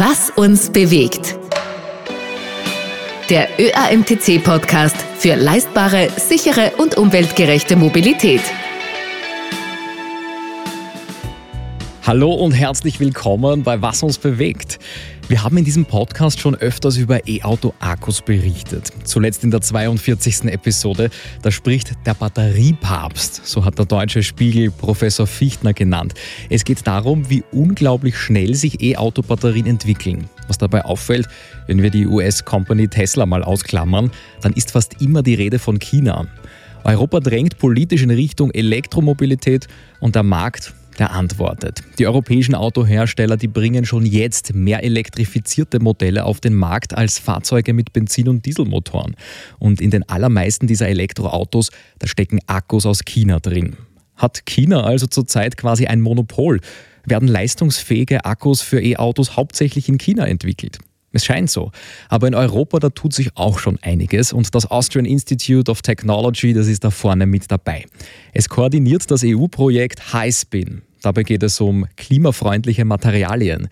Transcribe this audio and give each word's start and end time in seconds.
Was 0.00 0.30
uns 0.30 0.70
bewegt. 0.70 1.36
Der 3.30 3.48
ÖAMTC-Podcast 3.58 4.94
für 5.18 5.34
leistbare, 5.34 6.08
sichere 6.16 6.70
und 6.78 6.96
umweltgerechte 6.96 7.74
Mobilität. 7.74 8.42
Hallo 12.06 12.32
und 12.32 12.52
herzlich 12.52 13.00
willkommen 13.00 13.64
bei 13.64 13.82
Was 13.82 14.04
uns 14.04 14.18
bewegt. 14.18 14.78
Wir 15.28 15.44
haben 15.44 15.58
in 15.58 15.64
diesem 15.64 15.84
Podcast 15.84 16.40
schon 16.40 16.54
öfters 16.54 16.96
über 16.96 17.28
E-Auto-Akkus 17.28 18.22
berichtet. 18.22 18.90
Zuletzt 19.04 19.44
in 19.44 19.50
der 19.50 19.60
42. 19.60 20.44
Episode, 20.44 21.10
da 21.42 21.50
spricht 21.50 21.92
der 22.06 22.14
Batteriepapst, 22.14 23.46
so 23.46 23.62
hat 23.62 23.78
der 23.78 23.84
deutsche 23.84 24.22
Spiegel 24.22 24.70
Professor 24.70 25.26
Fichtner 25.26 25.74
genannt. 25.74 26.14
Es 26.48 26.64
geht 26.64 26.86
darum, 26.86 27.28
wie 27.28 27.44
unglaublich 27.52 28.16
schnell 28.16 28.54
sich 28.54 28.80
E-Auto-Batterien 28.80 29.66
entwickeln. 29.66 30.30
Was 30.46 30.56
dabei 30.56 30.86
auffällt, 30.86 31.28
wenn 31.66 31.82
wir 31.82 31.90
die 31.90 32.06
US-Company 32.06 32.88
Tesla 32.88 33.26
mal 33.26 33.44
ausklammern, 33.44 34.10
dann 34.40 34.54
ist 34.54 34.70
fast 34.70 35.02
immer 35.02 35.22
die 35.22 35.34
Rede 35.34 35.58
von 35.58 35.78
China. 35.78 36.26
Europa 36.84 37.20
drängt 37.20 37.58
politisch 37.58 38.02
in 38.02 38.10
Richtung 38.10 38.50
Elektromobilität 38.50 39.66
und 40.00 40.14
der 40.14 40.22
Markt 40.22 40.72
der 40.98 41.12
antwortet. 41.12 41.82
Die 41.98 42.06
europäischen 42.06 42.54
Autohersteller, 42.54 43.36
die 43.36 43.48
bringen 43.48 43.84
schon 43.84 44.04
jetzt 44.04 44.54
mehr 44.54 44.82
elektrifizierte 44.82 45.80
Modelle 45.80 46.24
auf 46.24 46.40
den 46.40 46.54
Markt 46.54 46.96
als 46.96 47.18
Fahrzeuge 47.18 47.72
mit 47.72 47.92
Benzin- 47.92 48.28
und 48.28 48.44
Dieselmotoren. 48.46 49.16
Und 49.58 49.80
in 49.80 49.90
den 49.90 50.08
allermeisten 50.08 50.66
dieser 50.66 50.88
Elektroautos, 50.88 51.70
da 51.98 52.06
stecken 52.06 52.40
Akkus 52.46 52.86
aus 52.86 53.04
China 53.04 53.40
drin. 53.40 53.76
Hat 54.16 54.46
China 54.46 54.84
also 54.84 55.06
zurzeit 55.06 55.56
quasi 55.56 55.86
ein 55.86 56.00
Monopol? 56.00 56.60
Werden 57.04 57.28
leistungsfähige 57.28 58.24
Akkus 58.24 58.60
für 58.60 58.82
E-Autos 58.82 59.36
hauptsächlich 59.36 59.88
in 59.88 59.98
China 59.98 60.26
entwickelt? 60.26 60.78
Es 61.12 61.24
scheint 61.24 61.50
so. 61.50 61.72
Aber 62.08 62.28
in 62.28 62.34
Europa, 62.34 62.78
da 62.80 62.90
tut 62.90 63.14
sich 63.14 63.30
auch 63.34 63.58
schon 63.58 63.78
einiges 63.80 64.32
und 64.32 64.54
das 64.54 64.70
Austrian 64.70 65.06
Institute 65.06 65.70
of 65.70 65.80
Technology, 65.80 66.52
das 66.52 66.66
ist 66.66 66.84
da 66.84 66.90
vorne 66.90 67.26
mit 67.26 67.50
dabei. 67.50 67.86
Es 68.34 68.48
koordiniert 68.48 69.10
das 69.10 69.22
EU-Projekt 69.24 70.12
HighSpin. 70.12 70.82
Dabei 71.02 71.22
geht 71.22 71.42
es 71.42 71.60
um 71.60 71.86
klimafreundliche 71.96 72.84
Materialien, 72.84 73.68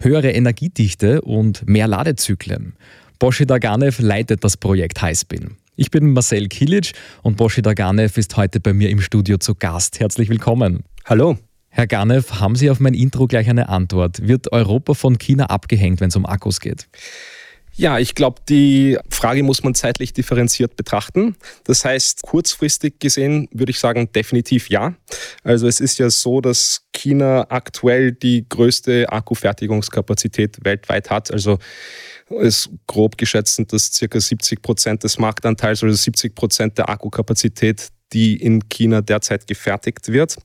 höhere 0.00 0.30
Energiedichte 0.30 1.22
und 1.22 1.66
mehr 1.66 1.88
Ladezyklen. 1.88 2.74
Boshi 3.18 3.46
Daganev 3.46 4.00
leitet 4.00 4.44
das 4.44 4.56
Projekt 4.56 5.00
Highspin. 5.00 5.56
Ich 5.76 5.90
bin 5.90 6.12
Marcel 6.12 6.48
Kilic 6.48 6.92
und 7.22 7.36
Boshi 7.36 7.62
Daganev 7.62 8.18
ist 8.18 8.36
heute 8.36 8.60
bei 8.60 8.72
mir 8.72 8.90
im 8.90 9.00
Studio 9.00 9.38
zu 9.38 9.54
Gast. 9.54 10.00
Herzlich 10.00 10.28
willkommen. 10.28 10.84
Hallo. 11.04 11.38
Herr 11.68 11.86
Ganev, 11.86 12.40
haben 12.40 12.56
Sie 12.56 12.70
auf 12.70 12.80
mein 12.80 12.94
Intro 12.94 13.26
gleich 13.26 13.50
eine 13.50 13.68
Antwort? 13.68 14.26
Wird 14.26 14.50
Europa 14.50 14.94
von 14.94 15.18
China 15.18 15.46
abgehängt, 15.46 16.00
wenn 16.00 16.08
es 16.08 16.16
um 16.16 16.24
Akkus 16.24 16.60
geht? 16.60 16.88
Ja, 17.78 17.98
ich 17.98 18.14
glaube, 18.14 18.40
die 18.48 18.96
Frage 19.10 19.42
muss 19.42 19.62
man 19.62 19.74
zeitlich 19.74 20.14
differenziert 20.14 20.76
betrachten. 20.76 21.36
Das 21.64 21.84
heißt, 21.84 22.22
kurzfristig 22.22 22.98
gesehen 23.00 23.48
würde 23.52 23.70
ich 23.70 23.78
sagen, 23.78 24.10
definitiv 24.12 24.70
ja. 24.70 24.94
Also 25.44 25.68
es 25.68 25.80
ist 25.80 25.98
ja 25.98 26.08
so, 26.08 26.40
dass 26.40 26.86
China 26.94 27.46
aktuell 27.50 28.12
die 28.12 28.46
größte 28.48 29.12
Akkufertigungskapazität 29.12 30.64
weltweit 30.64 31.10
hat. 31.10 31.30
Also 31.30 31.58
es 32.40 32.70
grob 32.86 33.18
geschätzt 33.18 33.56
sind 33.56 33.72
das 33.74 33.92
circa 33.92 34.20
70 34.20 34.62
Prozent 34.62 35.04
des 35.04 35.18
Marktanteils, 35.18 35.82
also 35.82 35.94
70 35.94 36.34
Prozent 36.34 36.78
der 36.78 36.88
Akkukapazität 36.88 37.88
die 38.12 38.36
in 38.36 38.68
China 38.68 39.00
derzeit 39.00 39.46
gefertigt 39.46 40.08
wird. 40.08 40.36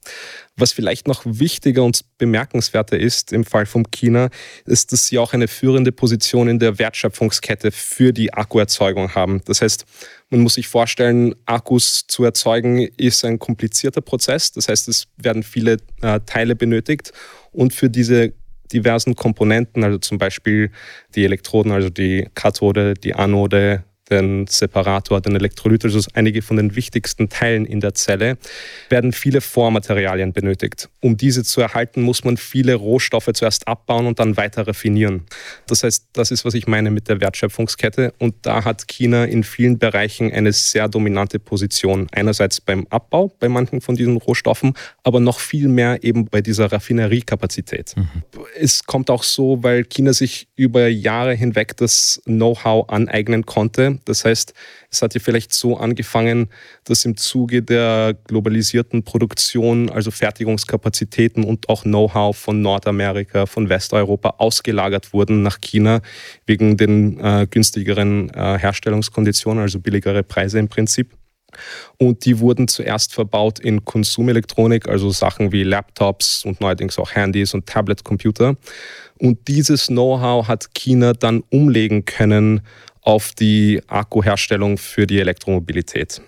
Was 0.55 0.71
vielleicht 0.71 1.07
noch 1.07 1.23
wichtiger 1.25 1.83
und 1.83 2.01
bemerkenswerter 2.17 2.99
ist 2.99 3.33
im 3.33 3.45
Fall 3.45 3.65
von 3.65 3.89
China, 3.91 4.29
ist, 4.65 4.91
dass 4.91 5.07
sie 5.07 5.19
auch 5.19 5.33
eine 5.33 5.47
führende 5.47 5.91
Position 5.91 6.47
in 6.47 6.59
der 6.59 6.79
Wertschöpfungskette 6.79 7.71
für 7.71 8.13
die 8.13 8.33
Akkuerzeugung 8.33 9.15
haben. 9.15 9.41
Das 9.45 9.61
heißt, 9.61 9.85
man 10.29 10.41
muss 10.41 10.55
sich 10.55 10.67
vorstellen, 10.67 11.35
Akkus 11.45 12.05
zu 12.07 12.23
erzeugen 12.23 12.87
ist 12.97 13.23
ein 13.25 13.39
komplizierter 13.39 14.01
Prozess. 14.01 14.51
Das 14.51 14.67
heißt, 14.67 14.87
es 14.87 15.07
werden 15.17 15.43
viele 15.43 15.77
äh, 16.01 16.19
Teile 16.25 16.55
benötigt 16.55 17.11
und 17.51 17.73
für 17.73 17.89
diese 17.89 18.33
diversen 18.71 19.15
Komponenten, 19.15 19.83
also 19.83 19.97
zum 19.97 20.17
Beispiel 20.17 20.71
die 21.15 21.25
Elektroden, 21.25 21.71
also 21.71 21.89
die 21.89 22.27
Kathode, 22.35 22.93
die 22.93 23.13
Anode, 23.13 23.83
den 24.11 24.45
Separator, 24.47 25.21
den 25.21 25.35
Elektrolyt, 25.35 25.83
also 25.85 25.99
einige 26.13 26.41
von 26.41 26.57
den 26.57 26.75
wichtigsten 26.75 27.29
Teilen 27.29 27.65
in 27.65 27.79
der 27.79 27.93
Zelle, 27.93 28.37
werden 28.89 29.13
viele 29.13 29.41
Vormaterialien 29.41 30.33
benötigt. 30.33 30.89
Um 30.99 31.17
diese 31.17 31.43
zu 31.43 31.61
erhalten, 31.61 32.01
muss 32.01 32.23
man 32.23 32.37
viele 32.37 32.75
Rohstoffe 32.75 33.29
zuerst 33.33 33.67
abbauen 33.67 34.05
und 34.05 34.19
dann 34.19 34.37
weiter 34.37 34.67
raffinieren. 34.67 35.23
Das 35.67 35.83
heißt, 35.83 36.07
das 36.13 36.31
ist, 36.31 36.45
was 36.45 36.53
ich 36.53 36.67
meine 36.67 36.91
mit 36.91 37.07
der 37.07 37.21
Wertschöpfungskette. 37.21 38.13
Und 38.19 38.35
da 38.43 38.65
hat 38.65 38.87
China 38.87 39.25
in 39.25 39.43
vielen 39.43 39.79
Bereichen 39.79 40.31
eine 40.31 40.51
sehr 40.51 40.87
dominante 40.89 41.39
Position. 41.39 42.07
Einerseits 42.11 42.59
beim 42.61 42.85
Abbau 42.89 43.31
bei 43.39 43.49
manchen 43.49 43.81
von 43.81 43.95
diesen 43.95 44.17
Rohstoffen, 44.17 44.73
aber 45.03 45.19
noch 45.19 45.39
viel 45.39 45.67
mehr 45.67 46.03
eben 46.03 46.25
bei 46.25 46.41
dieser 46.41 46.71
Raffineriekapazität. 46.71 47.95
Mhm. 47.95 48.23
Es 48.59 48.83
kommt 48.83 49.09
auch 49.09 49.23
so, 49.23 49.63
weil 49.63 49.85
China 49.85 50.13
sich 50.13 50.49
über 50.55 50.87
Jahre 50.87 51.33
hinweg 51.33 51.77
das 51.77 52.21
Know-how 52.25 52.89
aneignen 52.89 53.45
konnte, 53.45 53.99
das 54.05 54.25
heißt, 54.25 54.53
es 54.89 55.01
hat 55.01 55.13
ja 55.13 55.19
vielleicht 55.19 55.53
so 55.53 55.77
angefangen, 55.77 56.49
dass 56.83 57.05
im 57.05 57.17
Zuge 57.17 57.61
der 57.61 58.15
globalisierten 58.27 59.03
Produktion, 59.03 59.89
also 59.89 60.11
Fertigungskapazitäten 60.11 61.43
und 61.43 61.69
auch 61.69 61.83
Know-how 61.83 62.35
von 62.35 62.61
Nordamerika, 62.61 63.45
von 63.45 63.69
Westeuropa 63.69 64.35
ausgelagert 64.37 65.13
wurden 65.13 65.43
nach 65.43 65.61
China 65.61 66.01
wegen 66.45 66.77
den 66.77 67.19
äh, 67.19 67.47
günstigeren 67.49 68.29
äh, 68.29 68.57
Herstellungskonditionen, 68.57 69.61
also 69.61 69.79
billigere 69.79 70.23
Preise 70.23 70.59
im 70.59 70.67
Prinzip. 70.67 71.15
Und 71.97 72.25
die 72.25 72.39
wurden 72.39 72.67
zuerst 72.67 73.13
verbaut 73.13 73.59
in 73.59 73.85
Konsumelektronik, 73.85 74.87
also 74.87 75.11
Sachen 75.11 75.51
wie 75.51 75.63
Laptops 75.63 76.45
und 76.45 76.61
neuerdings 76.61 76.97
auch 76.97 77.13
Handys 77.13 77.53
und 77.53 77.65
Tablet-Computer. 77.67 78.55
Und 79.19 79.47
dieses 79.47 79.87
Know-how 79.87 80.47
hat 80.47 80.73
China 80.73 81.13
dann 81.13 81.43
umlegen 81.49 82.05
können 82.05 82.61
auf 83.01 83.33
die 83.33 83.81
Akkuherstellung 83.87 84.77
für 84.77 85.07
die 85.07 85.19
Elektromobilität. 85.19 86.21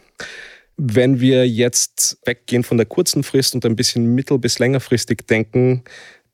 Wenn 0.76 1.20
wir 1.20 1.48
jetzt 1.48 2.18
weggehen 2.26 2.64
von 2.64 2.78
der 2.78 2.88
kurzen 2.88 3.24
Frist 3.24 3.54
und 3.54 3.66
ein 3.66 3.76
bisschen 3.76 4.16
mittel- 4.16 4.40
bis 4.40 4.60
längerfristig 4.60 5.28
denken, 5.28 5.84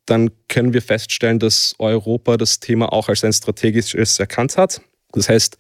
dann 0.06 0.32
können 0.48 0.74
wir 0.74 0.82
feststellen, 0.82 1.40
dass 1.40 1.76
Europa 1.78 2.38
das 2.38 2.60
Thema 2.60 2.92
auch 2.92 3.10
als 3.10 3.24
ein 3.24 3.34
strategisches 3.34 4.20
erkannt 4.20 4.58
hat. 4.58 4.82
Das 5.12 5.30
heißt, 5.30 5.58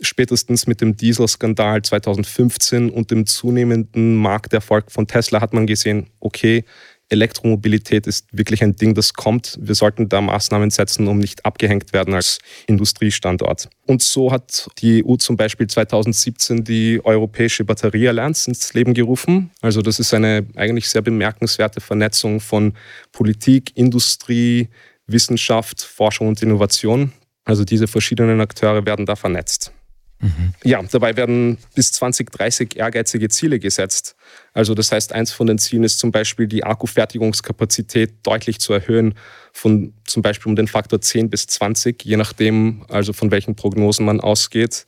spätestens 0.00 0.66
mit 0.66 0.80
dem 0.80 0.96
Dieselskandal 0.96 1.82
2015 1.82 2.90
und 2.90 3.10
dem 3.10 3.26
zunehmenden 3.26 4.16
Markterfolg 4.16 4.90
von 4.90 5.06
Tesla 5.06 5.40
hat 5.40 5.52
man 5.52 5.66
gesehen, 5.66 6.08
okay, 6.20 6.64
Elektromobilität 7.10 8.06
ist 8.06 8.26
wirklich 8.32 8.62
ein 8.62 8.76
Ding, 8.76 8.94
das 8.94 9.14
kommt. 9.14 9.58
Wir 9.60 9.74
sollten 9.74 10.08
da 10.08 10.20
Maßnahmen 10.20 10.70
setzen, 10.70 11.08
um 11.08 11.18
nicht 11.18 11.44
abgehängt 11.44 11.92
werden 11.92 12.14
als 12.14 12.38
Industriestandort. 12.66 13.68
Und 13.86 14.02
so 14.02 14.30
hat 14.30 14.68
die 14.78 15.04
EU 15.04 15.16
zum 15.16 15.36
Beispiel 15.36 15.66
2017 15.66 16.64
die 16.64 17.00
Europäische 17.02 17.64
Batterieallianz 17.64 18.46
ins 18.46 18.74
Leben 18.74 18.94
gerufen. 18.94 19.50
Also 19.62 19.80
das 19.80 19.98
ist 19.98 20.12
eine 20.12 20.46
eigentlich 20.56 20.88
sehr 20.88 21.02
bemerkenswerte 21.02 21.80
Vernetzung 21.80 22.40
von 22.40 22.74
Politik, 23.12 23.72
Industrie, 23.74 24.68
Wissenschaft, 25.06 25.82
Forschung 25.82 26.28
und 26.28 26.42
Innovation. 26.42 27.12
Also 27.44 27.64
diese 27.64 27.86
verschiedenen 27.86 28.42
Akteure 28.42 28.84
werden 28.84 29.06
da 29.06 29.16
vernetzt. 29.16 29.72
Mhm. 30.20 30.52
Ja, 30.64 30.82
dabei 30.82 31.16
werden 31.16 31.58
bis 31.74 31.92
2030 31.92 32.76
ehrgeizige 32.76 33.28
Ziele 33.28 33.60
gesetzt. 33.60 34.16
Also 34.52 34.74
das 34.74 34.90
heißt, 34.90 35.12
eins 35.12 35.30
von 35.30 35.46
den 35.46 35.58
Zielen 35.58 35.84
ist 35.84 36.00
zum 36.00 36.10
Beispiel 36.10 36.48
die 36.48 36.64
Akkufertigungskapazität 36.64 38.14
deutlich 38.24 38.58
zu 38.58 38.72
erhöhen, 38.72 39.14
von 39.52 39.92
zum 40.04 40.22
Beispiel 40.22 40.50
um 40.50 40.56
den 40.56 40.66
Faktor 40.66 41.00
10 41.00 41.30
bis 41.30 41.46
20, 41.46 42.04
je 42.04 42.16
nachdem, 42.16 42.84
also 42.88 43.12
von 43.12 43.30
welchen 43.30 43.54
Prognosen 43.54 44.04
man 44.04 44.20
ausgeht. 44.20 44.86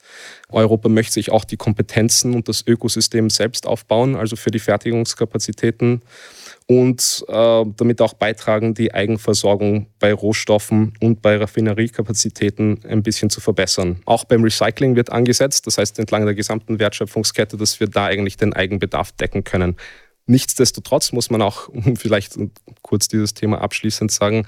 Europa 0.48 0.88
möchte 0.88 1.12
sich 1.12 1.30
auch 1.30 1.44
die 1.44 1.56
Kompetenzen 1.56 2.34
und 2.34 2.48
das 2.48 2.66
Ökosystem 2.66 3.30
selbst 3.30 3.66
aufbauen, 3.66 4.16
also 4.16 4.34
für 4.34 4.50
die 4.50 4.58
Fertigungskapazitäten 4.58 6.02
und 6.70 7.24
äh, 7.26 7.64
damit 7.76 8.00
auch 8.00 8.14
beitragen, 8.14 8.74
die 8.74 8.94
Eigenversorgung 8.94 9.86
bei 9.98 10.12
Rohstoffen 10.12 10.92
und 11.00 11.20
bei 11.20 11.36
Raffineriekapazitäten 11.36 12.82
ein 12.88 13.02
bisschen 13.02 13.28
zu 13.28 13.40
verbessern. 13.40 14.00
Auch 14.04 14.22
beim 14.22 14.44
Recycling 14.44 14.94
wird 14.94 15.10
angesetzt, 15.10 15.66
das 15.66 15.78
heißt 15.78 15.98
entlang 15.98 16.26
der 16.26 16.36
gesamten 16.36 16.78
Wertschöpfungskette, 16.78 17.56
dass 17.56 17.80
wir 17.80 17.88
da 17.88 18.04
eigentlich 18.04 18.36
den 18.36 18.52
Eigenbedarf 18.52 19.10
decken 19.10 19.42
können. 19.42 19.74
Nichtsdestotrotz 20.30 21.10
muss 21.10 21.28
man 21.28 21.42
auch 21.42 21.68
vielleicht 21.96 22.38
kurz 22.82 23.08
dieses 23.08 23.34
Thema 23.34 23.60
abschließend 23.60 24.12
sagen, 24.12 24.46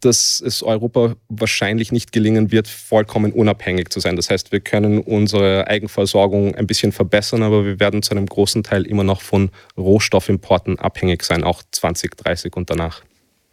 dass 0.00 0.40
es 0.40 0.62
Europa 0.62 1.16
wahrscheinlich 1.28 1.90
nicht 1.90 2.12
gelingen 2.12 2.52
wird, 2.52 2.68
vollkommen 2.68 3.32
unabhängig 3.32 3.92
zu 3.92 3.98
sein. 3.98 4.14
Das 4.14 4.30
heißt, 4.30 4.52
wir 4.52 4.60
können 4.60 5.00
unsere 5.00 5.66
Eigenversorgung 5.66 6.54
ein 6.54 6.68
bisschen 6.68 6.92
verbessern, 6.92 7.42
aber 7.42 7.64
wir 7.64 7.80
werden 7.80 8.02
zu 8.02 8.12
einem 8.12 8.26
großen 8.26 8.62
Teil 8.62 8.86
immer 8.86 9.02
noch 9.02 9.22
von 9.22 9.50
Rohstoffimporten 9.76 10.78
abhängig 10.78 11.24
sein, 11.24 11.42
auch 11.42 11.62
2030 11.72 12.54
und 12.54 12.70
danach. 12.70 13.02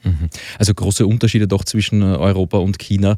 Mhm. 0.03 0.29
Also 0.59 0.75
große 0.75 1.07
Unterschiede 1.07 1.47
doch 1.47 1.65
zwischen 1.65 2.03
Europa 2.03 2.57
und 2.57 2.77
China. 2.77 3.17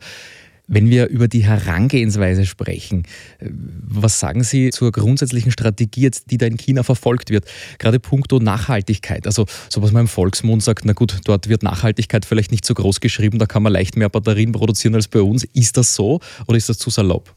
Wenn 0.67 0.89
wir 0.89 1.07
über 1.07 1.27
die 1.27 1.43
Herangehensweise 1.43 2.45
sprechen, 2.45 3.03
äh, 3.39 3.49
was 3.49 4.19
sagen 4.19 4.43
Sie 4.43 4.69
zur 4.69 4.91
grundsätzlichen 4.91 5.51
Strategie, 5.51 6.09
die 6.27 6.37
da 6.37 6.45
in 6.45 6.57
China 6.57 6.83
verfolgt 6.83 7.29
wird? 7.29 7.45
Gerade 7.79 7.99
puncto 7.99 8.39
Nachhaltigkeit. 8.39 9.27
Also, 9.27 9.45
so 9.69 9.81
was 9.81 9.91
man 9.91 10.01
im 10.01 10.07
Volksmund 10.07 10.63
sagt, 10.63 10.85
na 10.85 10.93
gut, 10.93 11.19
dort 11.25 11.49
wird 11.49 11.63
Nachhaltigkeit 11.63 12.25
vielleicht 12.25 12.51
nicht 12.51 12.65
so 12.65 12.73
groß 12.73 13.01
geschrieben, 13.01 13.39
da 13.39 13.45
kann 13.45 13.63
man 13.63 13.73
leicht 13.73 13.97
mehr 13.97 14.09
Batterien 14.09 14.53
produzieren 14.53 14.95
als 14.95 15.07
bei 15.07 15.21
uns. 15.21 15.43
Ist 15.53 15.75
das 15.77 15.95
so 15.95 16.21
oder 16.47 16.57
ist 16.57 16.69
das 16.69 16.77
zu 16.77 16.89
salopp? 16.89 17.35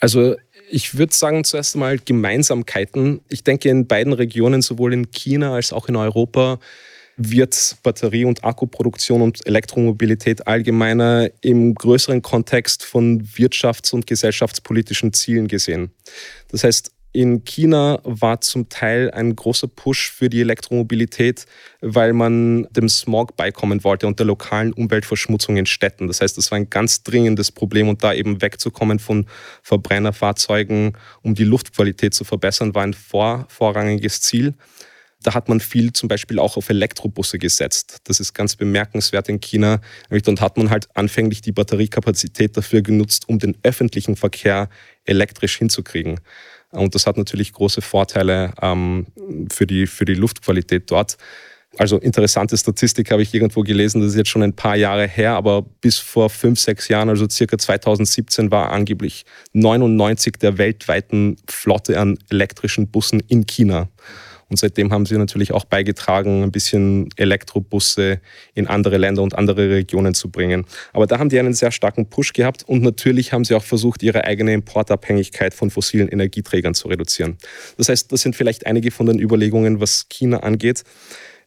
Also, 0.00 0.36
ich 0.70 0.96
würde 0.96 1.14
sagen, 1.14 1.44
zuerst 1.44 1.74
einmal 1.74 1.98
Gemeinsamkeiten. 1.98 3.20
Ich 3.28 3.44
denke, 3.44 3.68
in 3.68 3.86
beiden 3.86 4.12
Regionen, 4.12 4.62
sowohl 4.62 4.92
in 4.92 5.10
China 5.10 5.54
als 5.54 5.72
auch 5.72 5.88
in 5.88 5.96
Europa, 5.96 6.58
wird 7.16 7.76
Batterie- 7.82 8.26
und 8.26 8.44
Akkuproduktion 8.44 9.22
und 9.22 9.46
Elektromobilität 9.46 10.46
allgemeiner 10.46 11.30
im 11.40 11.74
größeren 11.74 12.22
Kontext 12.22 12.84
von 12.84 13.24
wirtschafts- 13.24 13.94
und 13.94 14.06
gesellschaftspolitischen 14.06 15.12
Zielen 15.12 15.48
gesehen. 15.48 15.90
Das 16.48 16.64
heißt, 16.64 16.92
in 17.16 17.44
China 17.44 17.98
war 18.04 18.42
zum 18.42 18.68
Teil 18.68 19.10
ein 19.10 19.34
großer 19.34 19.68
Push 19.68 20.10
für 20.10 20.28
die 20.28 20.42
Elektromobilität, 20.42 21.46
weil 21.80 22.12
man 22.12 22.66
dem 22.72 22.90
Smog 22.90 23.36
beikommen 23.36 23.84
wollte 23.84 24.06
und 24.06 24.18
der 24.18 24.26
lokalen 24.26 24.74
Umweltverschmutzung 24.74 25.56
in 25.56 25.64
Städten. 25.64 26.08
Das 26.08 26.20
heißt, 26.20 26.36
es 26.36 26.50
war 26.50 26.56
ein 26.56 26.68
ganz 26.68 27.04
dringendes 27.04 27.50
Problem 27.50 27.88
und 27.88 28.04
da 28.04 28.12
eben 28.12 28.42
wegzukommen 28.42 28.98
von 28.98 29.24
Verbrennerfahrzeugen, 29.62 30.92
um 31.22 31.34
die 31.34 31.44
Luftqualität 31.44 32.12
zu 32.12 32.24
verbessern, 32.24 32.74
war 32.74 32.82
ein 32.82 32.92
vor, 32.92 33.46
vorrangiges 33.48 34.20
Ziel. 34.20 34.52
Da 35.26 35.34
hat 35.34 35.48
man 35.48 35.58
viel 35.58 35.92
zum 35.92 36.08
Beispiel 36.08 36.38
auch 36.38 36.56
auf 36.56 36.68
Elektrobusse 36.68 37.40
gesetzt. 37.40 37.96
Das 38.04 38.20
ist 38.20 38.32
ganz 38.32 38.54
bemerkenswert 38.54 39.28
in 39.28 39.40
China. 39.40 39.80
Dort 40.08 40.40
hat 40.40 40.56
man 40.56 40.70
halt 40.70 40.86
anfänglich 40.94 41.40
die 41.40 41.50
Batteriekapazität 41.50 42.56
dafür 42.56 42.80
genutzt, 42.80 43.28
um 43.28 43.40
den 43.40 43.56
öffentlichen 43.64 44.14
Verkehr 44.14 44.68
elektrisch 45.04 45.58
hinzukriegen. 45.58 46.20
Und 46.70 46.94
das 46.94 47.08
hat 47.08 47.16
natürlich 47.16 47.52
große 47.52 47.82
Vorteile 47.82 48.52
ähm, 48.62 49.08
für, 49.50 49.66
die, 49.66 49.88
für 49.88 50.04
die 50.04 50.14
Luftqualität 50.14 50.88
dort. 50.92 51.16
Also 51.76 51.98
interessante 51.98 52.56
Statistik 52.56 53.10
habe 53.10 53.22
ich 53.22 53.34
irgendwo 53.34 53.62
gelesen, 53.62 54.02
das 54.02 54.10
ist 54.10 54.16
jetzt 54.16 54.30
schon 54.30 54.44
ein 54.44 54.54
paar 54.54 54.76
Jahre 54.76 55.08
her, 55.08 55.32
aber 55.32 55.62
bis 55.62 55.98
vor 55.98 56.30
fünf, 56.30 56.60
sechs 56.60 56.86
Jahren, 56.86 57.08
also 57.08 57.28
circa 57.28 57.58
2017, 57.58 58.52
war 58.52 58.70
angeblich 58.70 59.24
99 59.54 60.34
der 60.34 60.56
weltweiten 60.56 61.36
Flotte 61.48 61.98
an 61.98 62.16
elektrischen 62.30 62.92
Bussen 62.92 63.18
in 63.26 63.44
China. 63.44 63.88
Und 64.48 64.58
seitdem 64.58 64.92
haben 64.92 65.06
sie 65.06 65.18
natürlich 65.18 65.52
auch 65.52 65.64
beigetragen, 65.64 66.44
ein 66.44 66.52
bisschen 66.52 67.08
Elektrobusse 67.16 68.20
in 68.54 68.68
andere 68.68 68.96
Länder 68.96 69.22
und 69.22 69.34
andere 69.34 69.70
Regionen 69.70 70.14
zu 70.14 70.30
bringen. 70.30 70.66
Aber 70.92 71.06
da 71.06 71.18
haben 71.18 71.28
die 71.28 71.38
einen 71.38 71.54
sehr 71.54 71.72
starken 71.72 72.08
Push 72.08 72.32
gehabt 72.32 72.62
und 72.62 72.82
natürlich 72.82 73.32
haben 73.32 73.44
sie 73.44 73.54
auch 73.54 73.64
versucht, 73.64 74.02
ihre 74.02 74.24
eigene 74.24 74.52
Importabhängigkeit 74.54 75.52
von 75.52 75.70
fossilen 75.70 76.08
Energieträgern 76.08 76.74
zu 76.74 76.88
reduzieren. 76.88 77.38
Das 77.76 77.88
heißt, 77.88 78.12
das 78.12 78.20
sind 78.20 78.36
vielleicht 78.36 78.66
einige 78.66 78.90
von 78.92 79.06
den 79.06 79.18
Überlegungen, 79.18 79.80
was 79.80 80.08
China 80.08 80.38
angeht. 80.38 80.84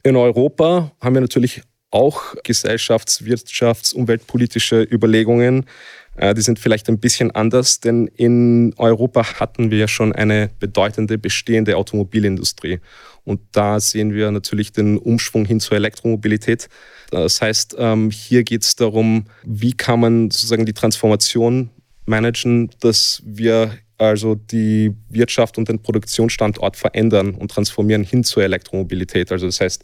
In 0.04 0.16
Europa 0.16 0.92
haben 1.00 1.14
wir 1.14 1.22
natürlich 1.22 1.62
auch 1.92 2.36
gesellschafts-, 2.44 3.24
wirtschafts-, 3.24 3.94
umweltpolitische 3.96 4.82
Überlegungen. 4.84 5.66
Äh, 6.16 6.34
die 6.34 6.42
sind 6.42 6.60
vielleicht 6.60 6.90
ein 6.90 7.00
bisschen 7.00 7.32
anders, 7.32 7.80
denn 7.80 8.08
in 8.08 8.74
Europa 8.78 9.40
hatten 9.40 9.72
wir 9.72 9.78
ja 9.78 9.88
schon 9.88 10.14
eine 10.14 10.50
bedeutende 10.60 11.18
bestehende 11.18 11.78
Automobilindustrie. 11.78 12.80
Und 13.26 13.42
da 13.52 13.80
sehen 13.80 14.14
wir 14.14 14.32
natürlich 14.32 14.72
den 14.72 14.98
Umschwung 14.98 15.46
hin 15.46 15.60
zur 15.60 15.78
Elektromobilität. 15.78 16.68
Das 17.12 17.42
heißt, 17.42 17.76
ähm, 17.78 18.12
hier 18.12 18.44
geht 18.44 18.64
es 18.64 18.76
darum, 18.76 19.26
wie 19.44 19.74
kann 19.74 20.00
man 20.00 20.32
sozusagen 20.32 20.66
die 20.66 20.74
Transformation 20.74 21.70
managen, 22.06 22.72
dass 22.80 23.22
wir 23.26 23.72
also 24.00 24.36
die 24.36 24.96
Wirtschaft 25.10 25.58
und 25.58 25.68
den 25.68 25.82
Produktionsstandort 25.82 26.78
verändern 26.78 27.36
und 27.36 27.52
transformieren 27.52 28.04
hin 28.04 28.24
zur 28.24 28.44
Elektromobilität. 28.44 29.32
Also 29.32 29.46
das 29.46 29.60
heißt, 29.60 29.84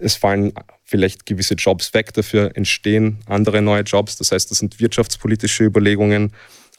es 0.00 0.16
fallen 0.16 0.52
vielleicht 0.84 1.26
gewisse 1.26 1.54
Jobs 1.54 1.94
weg, 1.94 2.12
dafür 2.14 2.56
entstehen 2.56 3.18
andere 3.26 3.62
neue 3.62 3.82
Jobs. 3.82 4.16
Das 4.16 4.32
heißt, 4.32 4.50
das 4.50 4.58
sind 4.58 4.80
wirtschaftspolitische 4.80 5.64
Überlegungen. 5.64 6.32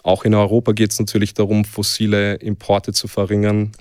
Auch 0.03 0.25
in 0.25 0.33
Europa 0.33 0.71
geht 0.71 0.91
es 0.91 0.99
natürlich 0.99 1.33
darum, 1.33 1.63
fossile 1.63 2.35
Importe 2.35 2.91
zu 2.91 3.07
verringern. 3.07 3.71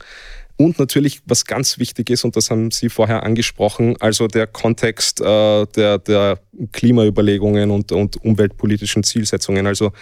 Und 0.56 0.78
natürlich, 0.78 1.22
was 1.24 1.46
ganz 1.46 1.78
wichtig 1.78 2.10
ist, 2.10 2.24
und 2.24 2.36
das 2.36 2.50
haben 2.50 2.70
Sie 2.70 2.90
vorher 2.90 3.22
angesprochen, 3.22 3.96
also 3.98 4.28
der 4.28 4.46
Kontext 4.46 5.20
äh, 5.22 5.66
der, 5.74 5.98
der 5.98 6.38
Klimaüberlegungen 6.72 7.70
und, 7.70 7.92
und 7.92 8.22
umweltpolitischen 8.22 9.02
Zielsetzungen. 9.02 9.66
Also 9.66 9.92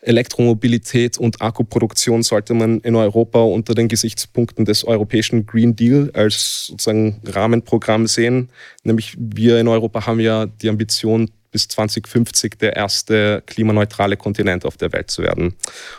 Elektromobilität 0.00 1.18
und 1.18 1.42
Akkuproduktion 1.42 2.22
sollte 2.22 2.54
man 2.54 2.80
in 2.80 2.94
Europa 2.94 3.40
unter 3.40 3.74
den 3.74 3.88
Gesichtspunkten 3.88 4.64
des 4.64 4.84
europäischen 4.84 5.46
Green 5.46 5.74
Deal 5.74 6.10
als 6.14 6.66
sozusagen 6.66 7.20
Rahmenprogramm 7.24 8.06
sehen. 8.06 8.50
Nämlich 8.84 9.16
wir 9.18 9.58
in 9.58 9.68
Europa 9.68 10.06
haben 10.06 10.20
ja 10.20 10.46
die 10.46 10.68
Ambition, 10.68 11.30
bis 11.50 11.68
2050 11.68 12.58
der 12.58 12.76
erste 12.76 13.42
klimaneutrale 13.46 14.16
Kontinent 14.16 14.64
auf 14.64 14.76
der 14.76 14.92
Welt 14.92 15.10
zu 15.10 15.22
werden. 15.22 15.54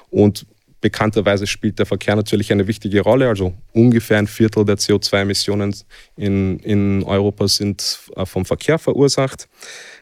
Und 0.09 0.45
bekannterweise 0.81 1.47
spielt 1.47 1.79
der 1.79 1.85
Verkehr 1.85 2.15
natürlich 2.15 2.51
eine 2.51 2.67
wichtige 2.67 3.01
Rolle. 3.01 3.27
Also 3.27 3.53
ungefähr 3.73 4.17
ein 4.17 4.27
Viertel 4.27 4.65
der 4.65 4.77
CO2-Emissionen 4.77 5.75
in, 6.15 6.59
in 6.59 7.03
Europa 7.03 7.47
sind 7.47 7.99
äh, 8.15 8.25
vom 8.25 8.45
Verkehr 8.45 8.79
verursacht. 8.79 9.47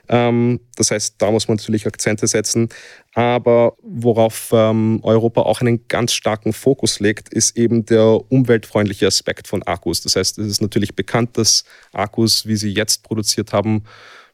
Ähm, 0.09 0.59
das 0.75 0.92
heißt, 0.92 1.15
da 1.18 1.31
muss 1.31 1.48
man 1.48 1.57
natürlich 1.57 1.86
Akzente 1.86 2.27
setzen. 2.27 2.69
Aber 3.13 3.75
worauf 3.81 4.50
ähm, 4.54 5.00
Europa 5.04 5.42
auch 5.42 5.62
einen 5.62 5.88
ganz 5.88 6.13
starken 6.13 6.54
Fokus 6.54 7.00
legt, 7.00 7.30
ist 7.30 7.57
eben 7.57 7.86
der 7.86 8.21
umweltfreundliche 8.31 9.07
Aspekt 9.07 9.48
von 9.48 9.63
Akkus. 9.63 10.01
Das 10.01 10.15
heißt, 10.15 10.38
es 10.38 10.48
ist 10.48 10.62
natürlich 10.62 10.95
bekannt, 10.95 11.38
dass 11.38 11.63
Akkus, 11.94 12.45
wie 12.45 12.56
sie 12.56 12.71
jetzt 12.71 13.04
produziert 13.04 13.54
haben, 13.54 13.83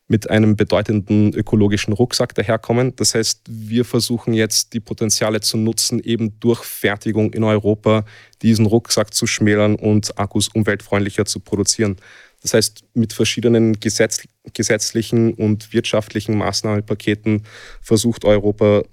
mit 0.08 0.30
einem 0.30 0.56
bedeutenden 0.56 1.34
ökologischen 1.34 1.94
Rucksack 1.94 2.36
daherkommen. 2.36 2.96
Das 2.98 3.16
heißt, 3.16 3.42
wir 3.48 3.86
versuchen 3.86 4.34
jetzt 4.34 4.74
die 4.74 4.80
Potenziale 4.80 5.40
zu 5.40 5.58
nutzen, 5.58 6.00
eben 6.00 6.40
durch 6.40 6.64
Fertigung 6.64 7.34
in 7.34 7.44
Europa 7.44 8.06
diesen 8.42 8.66
Rucksack 8.66 9.14
zu 9.14 9.28
schmälern 9.28 9.76
und 9.76 10.18
Akkus 10.20 10.50
umweltfreundlicher 10.50 11.26
zu 11.26 11.40
produzieren. 11.40 11.96
Das 12.44 12.54
heißt, 12.54 12.84
mit 12.94 13.14
verschiedenen 13.14 13.80
Gesetz, 13.80 14.28
gesetzlichen 14.54 15.34
und 15.34 15.74
wirtschaftlichen 15.74 16.38
Maßnahmenpaketen 16.38 17.44
versucht 17.82 18.26
Europa 18.26 18.84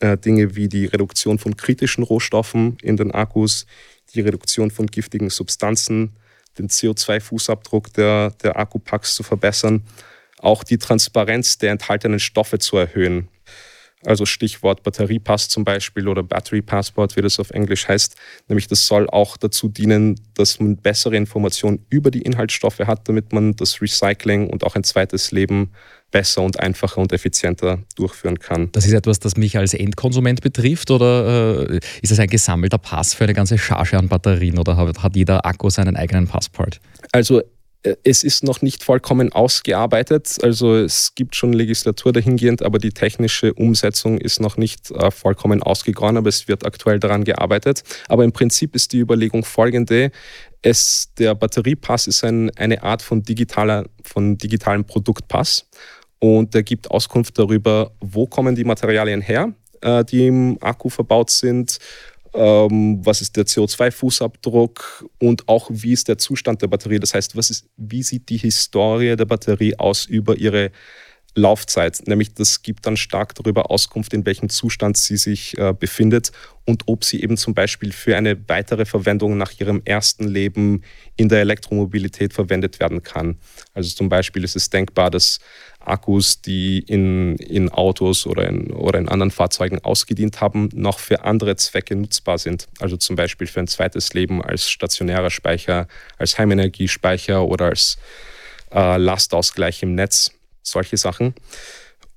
äh, 0.00 0.18
Dinge 0.18 0.54
wie 0.54 0.68
die 0.68 0.84
Reduktion 0.84 1.38
von 1.38 1.56
kritischen 1.56 2.04
Rohstoffen 2.04 2.76
in 2.82 2.96
den 2.96 3.10
Akkus, 3.10 3.66
die 4.14 4.20
Reduktion 4.20 4.70
von 4.70 4.86
giftigen 4.86 5.30
Substanzen, 5.30 6.16
den 6.58 6.68
CO2-Fußabdruck 6.68 7.94
der, 7.94 8.32
der 8.42 8.58
Akkupacks 8.58 9.14
zu 9.14 9.22
verbessern, 9.22 9.82
auch 10.38 10.62
die 10.62 10.78
Transparenz 10.78 11.58
der 11.58 11.70
enthaltenen 11.70 12.20
Stoffe 12.20 12.58
zu 12.58 12.76
erhöhen. 12.76 13.28
Also 14.04 14.24
Stichwort 14.24 14.82
Batteriepass 14.82 15.48
zum 15.48 15.64
Beispiel 15.64 16.08
oder 16.08 16.22
Battery 16.22 16.62
Passport, 16.62 17.16
wie 17.16 17.20
das 17.20 17.38
auf 17.38 17.50
Englisch 17.50 17.86
heißt. 17.86 18.16
Nämlich 18.48 18.66
das 18.66 18.86
soll 18.86 19.08
auch 19.10 19.36
dazu 19.36 19.68
dienen, 19.68 20.18
dass 20.34 20.58
man 20.58 20.76
bessere 20.76 21.16
Informationen 21.16 21.84
über 21.90 22.10
die 22.10 22.22
Inhaltsstoffe 22.22 22.78
hat, 22.78 23.08
damit 23.08 23.32
man 23.32 23.56
das 23.56 23.82
Recycling 23.82 24.48
und 24.48 24.64
auch 24.64 24.74
ein 24.74 24.84
zweites 24.84 25.32
Leben 25.32 25.72
besser 26.10 26.42
und 26.42 26.58
einfacher 26.58 27.00
und 27.00 27.12
effizienter 27.12 27.78
durchführen 27.94 28.38
kann. 28.38 28.70
Das 28.72 28.86
ist 28.86 28.92
etwas, 28.92 29.20
das 29.20 29.36
mich 29.36 29.56
als 29.56 29.74
Endkonsument 29.74 30.40
betrifft 30.40 30.90
oder 30.90 31.68
äh, 31.70 31.80
ist 32.02 32.10
es 32.10 32.18
ein 32.18 32.28
gesammelter 32.28 32.78
Pass 32.78 33.14
für 33.14 33.24
eine 33.24 33.34
ganze 33.34 33.58
Charge 33.58 33.98
an 33.98 34.08
Batterien 34.08 34.58
oder 34.58 34.76
hat 34.76 35.16
jeder 35.16 35.44
Akku 35.44 35.70
seinen 35.70 35.96
eigenen 35.96 36.26
Passport? 36.26 36.80
Also 37.12 37.42
es 37.82 38.24
ist 38.24 38.44
noch 38.44 38.60
nicht 38.60 38.84
vollkommen 38.84 39.32
ausgearbeitet. 39.32 40.36
Also 40.42 40.76
es 40.76 41.14
gibt 41.14 41.34
schon 41.34 41.52
Legislatur 41.52 42.12
dahingehend, 42.12 42.62
aber 42.62 42.78
die 42.78 42.90
technische 42.90 43.54
Umsetzung 43.54 44.18
ist 44.18 44.40
noch 44.40 44.56
nicht 44.58 44.90
äh, 44.90 45.10
vollkommen 45.10 45.62
ausgegoren, 45.62 46.18
aber 46.18 46.28
es 46.28 46.46
wird 46.46 46.66
aktuell 46.66 47.00
daran 47.00 47.24
gearbeitet. 47.24 47.82
Aber 48.08 48.24
im 48.24 48.32
Prinzip 48.32 48.74
ist 48.74 48.92
die 48.92 48.98
Überlegung 48.98 49.44
folgende. 49.44 50.10
Es, 50.60 51.12
der 51.18 51.34
Batteriepass 51.34 52.06
ist 52.06 52.22
ein, 52.22 52.50
eine 52.56 52.82
Art 52.82 53.00
von, 53.00 53.22
digitaler, 53.22 53.86
von 54.02 54.36
digitalem 54.36 54.84
Produktpass 54.84 55.66
und 56.18 56.52
der 56.52 56.62
gibt 56.62 56.90
Auskunft 56.90 57.38
darüber, 57.38 57.92
wo 58.00 58.26
kommen 58.26 58.54
die 58.54 58.64
Materialien 58.64 59.22
her, 59.22 59.54
äh, 59.80 60.04
die 60.04 60.26
im 60.26 60.58
Akku 60.60 60.90
verbaut 60.90 61.30
sind, 61.30 61.78
ähm, 62.34 63.04
was 63.04 63.20
ist 63.20 63.36
der 63.36 63.44
CO2-Fußabdruck 63.46 65.04
und 65.18 65.48
auch 65.48 65.68
wie 65.70 65.92
ist 65.92 66.08
der 66.08 66.18
Zustand 66.18 66.62
der 66.62 66.68
Batterie. 66.68 66.98
Das 66.98 67.14
heißt, 67.14 67.36
was 67.36 67.50
ist, 67.50 67.66
wie 67.76 68.02
sieht 68.02 68.28
die 68.28 68.38
Historie 68.38 69.16
der 69.16 69.24
Batterie 69.24 69.78
aus 69.78 70.06
über 70.06 70.36
ihre 70.36 70.70
Laufzeit, 71.36 72.02
nämlich 72.06 72.34
das 72.34 72.62
gibt 72.62 72.86
dann 72.86 72.96
stark 72.96 73.34
darüber 73.36 73.70
Auskunft, 73.70 74.12
in 74.12 74.26
welchem 74.26 74.48
Zustand 74.48 74.96
sie 74.96 75.16
sich 75.16 75.56
äh, 75.58 75.72
befindet 75.72 76.32
und 76.64 76.82
ob 76.86 77.04
sie 77.04 77.22
eben 77.22 77.36
zum 77.36 77.54
Beispiel 77.54 77.92
für 77.92 78.16
eine 78.16 78.48
weitere 78.48 78.84
Verwendung 78.84 79.36
nach 79.36 79.52
ihrem 79.60 79.80
ersten 79.84 80.26
Leben 80.26 80.82
in 81.16 81.28
der 81.28 81.40
Elektromobilität 81.40 82.32
verwendet 82.32 82.80
werden 82.80 83.02
kann. 83.02 83.38
Also 83.74 83.94
zum 83.94 84.08
Beispiel 84.08 84.42
ist 84.42 84.56
es 84.56 84.70
denkbar, 84.70 85.10
dass 85.10 85.38
Akkus, 85.80 86.42
die 86.42 86.78
in, 86.80 87.36
in 87.36 87.70
Autos 87.70 88.26
oder 88.26 88.48
in, 88.48 88.70
oder 88.70 88.98
in 88.98 89.08
anderen 89.08 89.30
Fahrzeugen 89.30 89.78
ausgedient 89.82 90.40
haben, 90.40 90.68
noch 90.74 90.98
für 90.98 91.24
andere 91.24 91.56
Zwecke 91.56 91.96
nutzbar 91.96 92.38
sind. 92.38 92.68
Also 92.78 92.96
zum 92.96 93.16
Beispiel 93.16 93.46
für 93.46 93.60
ein 93.60 93.66
zweites 93.66 94.12
Leben 94.12 94.42
als 94.42 94.68
stationärer 94.68 95.30
Speicher, 95.30 95.88
als 96.18 96.38
Heimenergiespeicher 96.38 97.44
oder 97.44 97.66
als 97.66 97.98
äh, 98.72 98.96
Lastausgleich 98.96 99.82
im 99.82 99.94
Netz 99.94 100.32
solche 100.62 100.96
Sachen. 100.96 101.34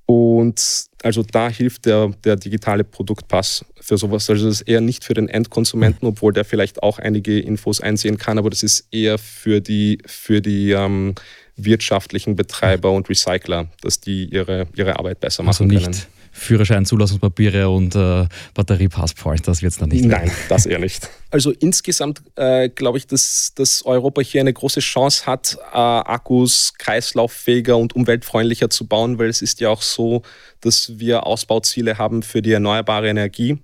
Und 0.06 0.86
also 1.02 1.22
da 1.22 1.48
hilft 1.48 1.86
der, 1.86 2.08
der 2.24 2.36
digitale 2.36 2.84
Produktpass 2.84 3.64
für 3.80 3.96
sowas. 3.96 4.28
Also 4.28 4.46
das 4.46 4.60
ist 4.60 4.68
eher 4.68 4.82
nicht 4.82 5.02
für 5.02 5.14
den 5.14 5.28
Endkonsumenten, 5.28 6.06
obwohl 6.06 6.32
der 6.32 6.44
vielleicht 6.44 6.82
auch 6.82 6.98
einige 6.98 7.40
Infos 7.40 7.80
einsehen 7.80 8.18
kann, 8.18 8.38
aber 8.38 8.50
das 8.50 8.62
ist 8.62 8.86
eher 8.90 9.16
für 9.16 9.60
die, 9.60 9.98
für 10.06 10.42
die 10.42 10.72
ähm, 10.72 11.14
wirtschaftlichen 11.56 12.36
Betreiber 12.36 12.92
und 12.92 13.08
Recycler, 13.08 13.68
dass 13.80 14.00
die 14.00 14.24
ihre, 14.26 14.66
ihre 14.74 14.98
Arbeit 14.98 15.20
besser 15.20 15.40
also 15.46 15.64
machen 15.64 15.70
also 15.70 15.90
nicht 15.90 16.00
können. 16.02 16.14
Führerschein, 16.36 16.84
Zulassungspapiere 16.84 17.68
und 17.68 17.94
äh, 17.94 18.26
Batteriepassport, 18.54 19.46
das 19.46 19.62
wird 19.62 19.72
es 19.72 19.78
dann 19.78 19.88
nicht. 19.90 20.04
Nein, 20.04 20.32
das 20.48 20.66
eher 20.66 20.80
nicht. 20.80 21.08
Also 21.30 21.50
insgesamt 21.50 22.22
äh, 22.36 22.68
glaube 22.68 22.96
ich, 22.96 23.08
dass, 23.08 23.50
dass 23.56 23.84
Europa 23.84 24.20
hier 24.20 24.40
eine 24.40 24.52
große 24.52 24.78
Chance 24.78 25.26
hat, 25.26 25.58
äh, 25.72 25.76
Akkus 25.76 26.74
kreislauffähiger 26.78 27.76
und 27.76 27.96
umweltfreundlicher 27.96 28.70
zu 28.70 28.86
bauen, 28.86 29.18
weil 29.18 29.30
es 29.30 29.42
ist 29.42 29.58
ja 29.58 29.70
auch 29.70 29.82
so, 29.82 30.22
dass 30.60 30.96
wir 31.00 31.26
Ausbauziele 31.26 31.98
haben 31.98 32.22
für 32.22 32.40
die 32.40 32.52
erneuerbare 32.52 33.08
Energie 33.08 33.58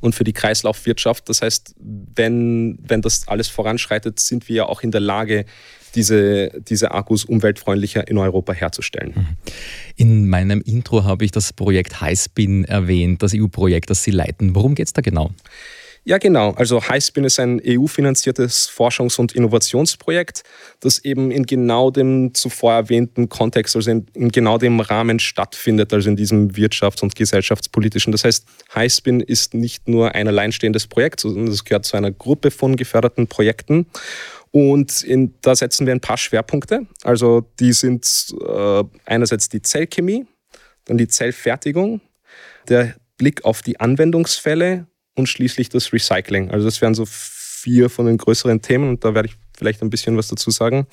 und 0.00 0.16
für 0.16 0.24
die 0.24 0.32
Kreislaufwirtschaft. 0.32 1.28
Das 1.28 1.42
heißt, 1.42 1.76
wenn, 1.78 2.78
wenn 2.82 3.02
das 3.02 3.28
alles 3.28 3.46
voranschreitet, 3.46 4.18
sind 4.18 4.48
wir 4.48 4.56
ja 4.56 4.66
auch 4.66 4.82
in 4.82 4.90
der 4.90 5.00
Lage, 5.00 5.46
diese, 5.94 6.50
diese 6.68 6.92
Akkus 6.92 7.24
umweltfreundlicher 7.24 8.06
in 8.08 8.18
Europa 8.18 8.52
herzustellen. 8.52 9.12
Mhm. 9.14 9.26
In 9.96 10.28
meinem 10.28 10.60
Intro 10.60 11.04
habe 11.04 11.24
ich 11.24 11.30
das 11.30 11.52
Projekt 11.52 12.00
Highspin 12.00 12.64
erwähnt, 12.64 13.22
das 13.22 13.32
EU-Projekt, 13.34 13.90
das 13.90 14.02
Sie 14.02 14.10
leiten. 14.10 14.54
Worum 14.54 14.74
geht 14.74 14.86
es 14.86 14.92
da 14.92 15.00
genau? 15.00 15.30
Ja, 16.08 16.18
genau. 16.18 16.52
Also 16.52 16.88
Highspin 16.88 17.24
ist 17.24 17.40
ein 17.40 17.60
EU-finanziertes 17.66 18.70
Forschungs- 18.70 19.18
und 19.18 19.32
Innovationsprojekt, 19.32 20.44
das 20.78 21.04
eben 21.04 21.32
in 21.32 21.46
genau 21.46 21.90
dem 21.90 22.32
zuvor 22.32 22.74
erwähnten 22.74 23.28
Kontext, 23.28 23.74
also 23.74 23.90
in, 23.90 24.06
in 24.14 24.30
genau 24.30 24.56
dem 24.56 24.78
Rahmen 24.78 25.18
stattfindet, 25.18 25.92
also 25.92 26.08
in 26.08 26.14
diesem 26.14 26.52
wirtschafts- 26.52 27.02
und 27.02 27.16
gesellschaftspolitischen. 27.16 28.12
Das 28.12 28.22
heißt, 28.22 28.46
Highspin 28.72 29.18
ist 29.18 29.54
nicht 29.54 29.88
nur 29.88 30.14
ein 30.14 30.28
alleinstehendes 30.28 30.86
Projekt, 30.86 31.18
sondern 31.18 31.48
es 31.48 31.64
gehört 31.64 31.86
zu 31.86 31.96
einer 31.96 32.12
Gruppe 32.12 32.52
von 32.52 32.76
geförderten 32.76 33.26
Projekten. 33.26 33.86
Und 34.56 35.02
in, 35.02 35.34
da 35.42 35.54
setzen 35.54 35.84
wir 35.84 35.92
ein 35.92 36.00
paar 36.00 36.16
Schwerpunkte. 36.16 36.86
Also 37.02 37.42
die 37.60 37.74
sind 37.74 38.34
äh, 38.40 38.84
einerseits 39.04 39.50
die 39.50 39.60
Zellchemie, 39.60 40.24
dann 40.86 40.96
die 40.96 41.08
Zellfertigung, 41.08 42.00
der 42.66 42.94
Blick 43.18 43.44
auf 43.44 43.60
die 43.60 43.78
Anwendungsfälle 43.78 44.86
und 45.14 45.26
schließlich 45.28 45.68
das 45.68 45.92
Recycling. 45.92 46.50
Also 46.52 46.64
das 46.64 46.80
wären 46.80 46.94
so 46.94 47.04
vier 47.06 47.90
von 47.90 48.06
den 48.06 48.16
größeren 48.16 48.62
Themen 48.62 48.88
und 48.88 49.04
da 49.04 49.14
werde 49.14 49.28
ich 49.28 49.34
vielleicht 49.54 49.82
ein 49.82 49.90
bisschen 49.90 50.16
was 50.16 50.28
dazu 50.28 50.50
sagen. 50.50 50.86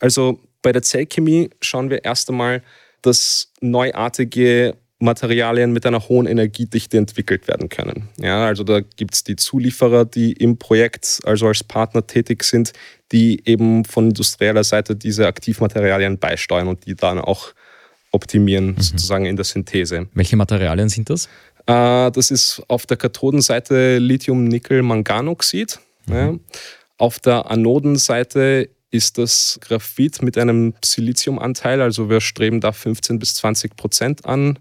Also 0.00 0.40
bei 0.62 0.72
der 0.72 0.80
Zellchemie 0.80 1.50
schauen 1.60 1.90
wir 1.90 2.04
erst 2.06 2.30
einmal, 2.30 2.62
dass 3.02 3.52
neuartige 3.60 4.78
Materialien 4.98 5.72
mit 5.72 5.86
einer 5.86 6.08
hohen 6.08 6.26
Energiedichte 6.26 6.96
entwickelt 6.98 7.48
werden 7.48 7.68
können. 7.68 8.08
Ja, 8.16 8.46
also 8.46 8.62
da 8.64 8.80
gibt 8.80 9.14
es 9.14 9.24
die 9.24 9.36
Zulieferer, 9.36 10.04
die 10.04 10.32
im 10.32 10.56
Projekt 10.56 11.20
also 11.24 11.48
als 11.48 11.64
Partner 11.64 12.06
tätig 12.06 12.44
sind, 12.44 12.72
die 13.12 13.42
eben 13.44 13.84
von 13.84 14.08
industrieller 14.08 14.64
Seite 14.64 14.96
diese 14.96 15.26
Aktivmaterialien 15.26 16.18
beisteuern 16.18 16.68
und 16.68 16.86
die 16.86 16.94
dann 16.94 17.18
auch 17.18 17.52
optimieren, 18.12 18.66
mhm. 18.68 18.80
sozusagen 18.80 19.26
in 19.26 19.36
der 19.36 19.44
Synthese. 19.44 20.08
Welche 20.14 20.36
Materialien 20.36 20.88
sind 20.88 21.10
das? 21.10 21.26
Äh, 21.66 22.10
das 22.10 22.30
ist 22.30 22.62
auf 22.68 22.86
der 22.86 22.96
Kathodenseite 22.96 23.98
Lithium-Nickel-Manganoxid. 23.98 25.80
Mhm. 26.06 26.14
Ja. 26.14 26.34
Auf 26.98 27.18
der 27.18 27.50
Anodenseite 27.50 28.70
ist 28.90 29.18
das 29.18 29.58
Graphit 29.60 30.22
mit 30.22 30.38
einem 30.38 30.74
Siliziumanteil, 30.84 31.80
also 31.80 32.08
wir 32.08 32.20
streben 32.20 32.60
da 32.60 32.70
15 32.70 33.18
bis 33.18 33.34
20 33.34 33.76
Prozent 33.76 34.24
an. 34.24 34.60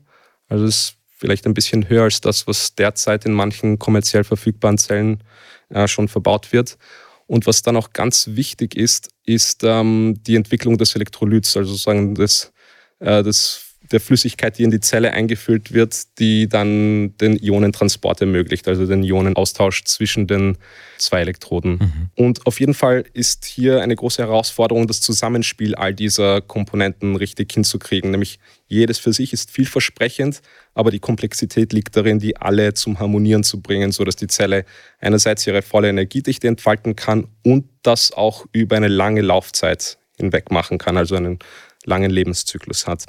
Also 0.53 0.65
ist 0.65 0.97
vielleicht 1.17 1.47
ein 1.47 1.55
bisschen 1.55 1.89
höher 1.89 2.03
als 2.03 2.21
das, 2.21 2.45
was 2.45 2.75
derzeit 2.75 3.25
in 3.25 3.33
manchen 3.33 3.79
kommerziell 3.79 4.23
verfügbaren 4.23 4.77
Zellen 4.77 5.23
äh, 5.69 5.87
schon 5.87 6.07
verbaut 6.07 6.53
wird. 6.53 6.77
Und 7.25 7.47
was 7.47 7.63
dann 7.63 7.75
auch 7.75 7.91
ganz 7.91 8.27
wichtig 8.33 8.75
ist, 8.75 9.09
ist 9.25 9.63
ähm, 9.63 10.19
die 10.21 10.35
Entwicklung 10.35 10.77
des 10.77 10.95
Elektrolyts, 10.95 11.57
also 11.57 11.71
sozusagen 11.71 12.13
des, 12.13 12.53
äh, 12.99 13.23
des 13.23 13.72
der 13.93 14.01
Flüssigkeit, 14.01 14.57
die 14.57 14.63
in 14.63 14.71
die 14.71 14.79
Zelle 14.79 15.13
eingefüllt 15.13 15.71
wird, 15.71 16.19
die 16.19 16.49
dann 16.49 17.15
den 17.17 17.37
Ionentransport 17.37 18.21
ermöglicht, 18.21 18.67
also 18.67 18.85
den 18.85 19.03
Ionenaustausch 19.03 19.83
zwischen 19.85 20.27
den 20.27 20.57
zwei 20.97 21.21
Elektroden. 21.21 21.73
Mhm. 21.73 22.09
Und 22.15 22.45
auf 22.47 22.59
jeden 22.59 22.73
Fall 22.73 23.05
ist 23.13 23.45
hier 23.45 23.81
eine 23.81 23.95
große 23.95 24.21
Herausforderung, 24.21 24.87
das 24.87 25.01
Zusammenspiel 25.01 25.75
all 25.75 25.93
dieser 25.93 26.41
Komponenten 26.41 27.15
richtig 27.15 27.53
hinzukriegen. 27.53 28.11
Nämlich 28.11 28.39
jedes 28.67 28.97
für 28.97 29.13
sich 29.13 29.31
ist 29.31 29.51
vielversprechend, 29.51 30.41
aber 30.73 30.89
die 30.89 30.99
Komplexität 30.99 31.71
liegt 31.71 31.95
darin, 31.95 32.19
die 32.19 32.37
alle 32.37 32.73
zum 32.73 32.99
Harmonieren 32.99 33.43
zu 33.43 33.61
bringen, 33.61 33.91
sodass 33.91 34.15
die 34.15 34.27
Zelle 34.27 34.65
einerseits 34.99 35.45
ihre 35.45 35.61
volle 35.61 35.89
Energiedichte 35.89 36.47
entfalten 36.47 36.95
kann 36.95 37.27
und 37.43 37.65
das 37.83 38.11
auch 38.11 38.45
über 38.51 38.75
eine 38.75 38.87
lange 38.87 39.21
Laufzeit 39.21 39.97
hinweg 40.17 40.51
machen 40.51 40.77
kann, 40.77 40.97
also 40.97 41.15
einen 41.15 41.39
langen 41.85 42.11
Lebenszyklus 42.11 42.87
hat. 42.87 43.05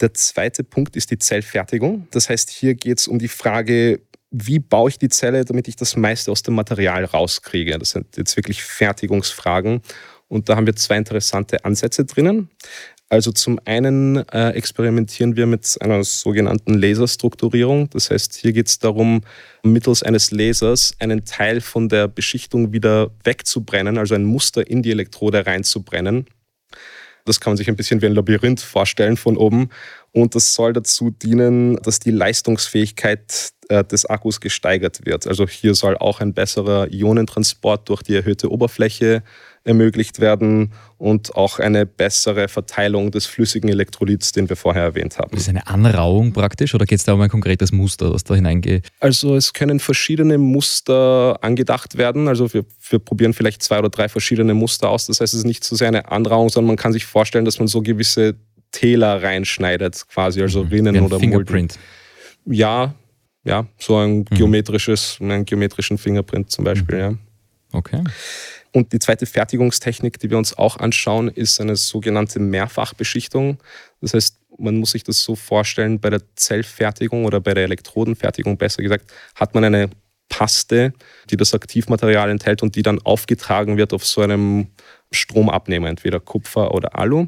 Der 0.00 0.14
zweite 0.14 0.64
Punkt 0.64 0.96
ist 0.96 1.10
die 1.10 1.18
Zellfertigung. 1.18 2.08
Das 2.10 2.28
heißt, 2.28 2.50
hier 2.50 2.74
geht 2.74 2.98
es 2.98 3.08
um 3.08 3.18
die 3.18 3.28
Frage, 3.28 4.00
wie 4.30 4.58
baue 4.58 4.90
ich 4.90 4.98
die 4.98 5.08
Zelle, 5.08 5.44
damit 5.44 5.68
ich 5.68 5.76
das 5.76 5.96
meiste 5.96 6.30
aus 6.30 6.42
dem 6.42 6.54
Material 6.54 7.04
rauskriege. 7.04 7.78
Das 7.78 7.90
sind 7.90 8.16
jetzt 8.16 8.36
wirklich 8.36 8.62
Fertigungsfragen. 8.62 9.80
Und 10.28 10.48
da 10.48 10.56
haben 10.56 10.66
wir 10.66 10.76
zwei 10.76 10.96
interessante 10.96 11.64
Ansätze 11.64 12.04
drinnen. 12.04 12.50
Also 13.10 13.32
zum 13.32 13.58
einen 13.64 14.16
äh, 14.28 14.50
experimentieren 14.50 15.34
wir 15.34 15.46
mit 15.46 15.78
einer 15.80 16.04
sogenannten 16.04 16.74
Laserstrukturierung. 16.74 17.88
Das 17.88 18.10
heißt, 18.10 18.34
hier 18.34 18.52
geht 18.52 18.68
es 18.68 18.78
darum, 18.78 19.22
mittels 19.62 20.02
eines 20.02 20.30
Lasers 20.30 20.92
einen 20.98 21.24
Teil 21.24 21.62
von 21.62 21.88
der 21.88 22.06
Beschichtung 22.06 22.74
wieder 22.74 23.10
wegzubrennen, 23.24 23.96
also 23.96 24.14
ein 24.14 24.24
Muster 24.24 24.68
in 24.68 24.82
die 24.82 24.90
Elektrode 24.90 25.46
reinzubrennen. 25.46 26.26
Das 27.28 27.40
kann 27.40 27.52
man 27.52 27.56
sich 27.56 27.68
ein 27.68 27.76
bisschen 27.76 28.02
wie 28.02 28.06
ein 28.06 28.14
Labyrinth 28.14 28.60
vorstellen 28.60 29.16
von 29.16 29.36
oben. 29.36 29.68
Und 30.12 30.34
das 30.34 30.54
soll 30.54 30.72
dazu 30.72 31.10
dienen, 31.10 31.76
dass 31.82 32.00
die 32.00 32.10
Leistungsfähigkeit 32.10 33.52
äh, 33.68 33.84
des 33.84 34.06
Akkus 34.06 34.40
gesteigert 34.40 35.04
wird. 35.04 35.26
Also 35.26 35.46
hier 35.46 35.74
soll 35.74 35.96
auch 35.96 36.20
ein 36.20 36.34
besserer 36.34 36.90
Ionentransport 36.90 37.88
durch 37.88 38.02
die 38.02 38.16
erhöhte 38.16 38.50
Oberfläche 38.50 39.22
ermöglicht 39.68 40.18
werden 40.18 40.72
und 40.96 41.36
auch 41.36 41.58
eine 41.58 41.86
bessere 41.86 42.48
Verteilung 42.48 43.10
des 43.10 43.26
flüssigen 43.26 43.68
Elektrolyts, 43.68 44.32
den 44.32 44.48
wir 44.48 44.56
vorher 44.56 44.82
erwähnt 44.82 45.18
haben. 45.18 45.30
Das 45.32 45.42
ist 45.42 45.48
eine 45.48 45.66
Anrauung 45.66 46.32
praktisch 46.32 46.74
oder 46.74 46.86
geht 46.86 46.98
es 46.98 47.04
da 47.04 47.12
um 47.12 47.20
ein 47.20 47.28
konkretes 47.28 47.70
Muster, 47.70 48.12
was 48.12 48.24
da 48.24 48.34
hineingeht? 48.34 48.88
Also 48.98 49.36
es 49.36 49.52
können 49.52 49.78
verschiedene 49.78 50.38
Muster 50.38 51.38
angedacht 51.42 51.98
werden. 51.98 52.28
Also 52.28 52.52
wir, 52.52 52.64
wir 52.88 52.98
probieren 52.98 53.34
vielleicht 53.34 53.62
zwei 53.62 53.78
oder 53.78 53.90
drei 53.90 54.08
verschiedene 54.08 54.54
Muster 54.54 54.88
aus. 54.88 55.06
Das 55.06 55.20
heißt, 55.20 55.34
es 55.34 55.40
ist 55.40 55.46
nicht 55.46 55.62
so 55.62 55.76
sehr 55.76 55.88
eine 55.88 56.10
Anrauung, 56.10 56.48
sondern 56.48 56.68
man 56.68 56.76
kann 56.76 56.92
sich 56.92 57.04
vorstellen, 57.04 57.44
dass 57.44 57.58
man 57.58 57.68
so 57.68 57.82
gewisse 57.82 58.36
Täler 58.72 59.22
reinschneidet, 59.22 60.06
quasi, 60.08 60.40
also 60.42 60.64
mhm. 60.64 60.70
Rinnen 60.70 61.00
oder 61.00 61.18
Fingerprint. 61.20 61.78
Mulden. 62.44 62.58
Ja, 62.58 62.94
ja, 63.44 63.66
so 63.78 63.96
ein 63.96 64.18
mhm. 64.18 64.24
geometrisches, 64.24 65.18
einen 65.20 65.44
geometrischen 65.44 65.98
Fingerprint 65.98 66.50
zum 66.50 66.64
Beispiel, 66.64 66.96
mhm. 66.96 67.02
ja. 67.02 67.18
Okay. 67.72 68.02
Und 68.78 68.92
die 68.92 69.00
zweite 69.00 69.26
Fertigungstechnik, 69.26 70.20
die 70.20 70.30
wir 70.30 70.38
uns 70.38 70.56
auch 70.56 70.76
anschauen, 70.76 71.26
ist 71.26 71.60
eine 71.60 71.74
sogenannte 71.74 72.38
Mehrfachbeschichtung. 72.38 73.58
Das 74.00 74.14
heißt, 74.14 74.38
man 74.56 74.76
muss 74.76 74.92
sich 74.92 75.02
das 75.02 75.20
so 75.20 75.34
vorstellen, 75.34 75.98
bei 75.98 76.10
der 76.10 76.22
Zellfertigung 76.36 77.24
oder 77.24 77.40
bei 77.40 77.54
der 77.54 77.64
Elektrodenfertigung 77.64 78.56
besser 78.56 78.84
gesagt, 78.84 79.12
hat 79.34 79.52
man 79.54 79.64
eine 79.64 79.90
Paste, 80.28 80.92
die 81.28 81.36
das 81.36 81.54
Aktivmaterial 81.54 82.30
enthält 82.30 82.62
und 82.62 82.76
die 82.76 82.82
dann 82.82 83.00
aufgetragen 83.02 83.76
wird 83.76 83.92
auf 83.92 84.06
so 84.06 84.20
einem 84.20 84.68
Stromabnehmer, 85.10 85.88
entweder 85.88 86.20
Kupfer 86.20 86.72
oder 86.72 86.96
Alu. 86.96 87.26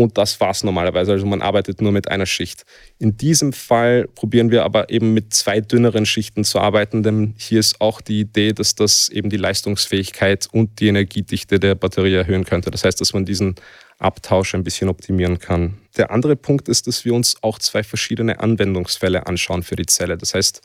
Und 0.00 0.16
das 0.18 0.40
war 0.40 0.50
es 0.50 0.64
normalerweise. 0.64 1.12
Also 1.12 1.26
man 1.26 1.42
arbeitet 1.42 1.80
nur 1.80 1.92
mit 1.92 2.10
einer 2.10 2.26
Schicht. 2.26 2.64
In 2.98 3.16
diesem 3.16 3.52
Fall 3.52 4.08
probieren 4.14 4.50
wir 4.50 4.64
aber 4.64 4.90
eben 4.90 5.12
mit 5.12 5.34
zwei 5.34 5.60
dünneren 5.60 6.06
Schichten 6.06 6.44
zu 6.44 6.58
arbeiten, 6.58 7.02
denn 7.02 7.34
hier 7.36 7.60
ist 7.60 7.80
auch 7.80 8.00
die 8.00 8.20
Idee, 8.20 8.52
dass 8.52 8.74
das 8.74 9.08
eben 9.08 9.30
die 9.30 9.36
Leistungsfähigkeit 9.36 10.48
und 10.50 10.80
die 10.80 10.88
Energiedichte 10.88 11.60
der 11.60 11.74
Batterie 11.74 12.14
erhöhen 12.14 12.44
könnte. 12.44 12.70
Das 12.70 12.84
heißt, 12.84 13.00
dass 13.00 13.12
man 13.12 13.24
diesen 13.24 13.56
Abtausch 13.98 14.54
ein 14.54 14.64
bisschen 14.64 14.88
optimieren 14.88 15.38
kann. 15.38 15.78
Der 15.96 16.10
andere 16.10 16.34
Punkt 16.34 16.68
ist, 16.68 16.86
dass 16.86 17.04
wir 17.04 17.12
uns 17.12 17.36
auch 17.42 17.58
zwei 17.58 17.82
verschiedene 17.82 18.40
Anwendungsfälle 18.40 19.26
anschauen 19.26 19.62
für 19.62 19.76
die 19.76 19.86
Zelle. 19.86 20.16
Das 20.16 20.32
heißt, 20.34 20.62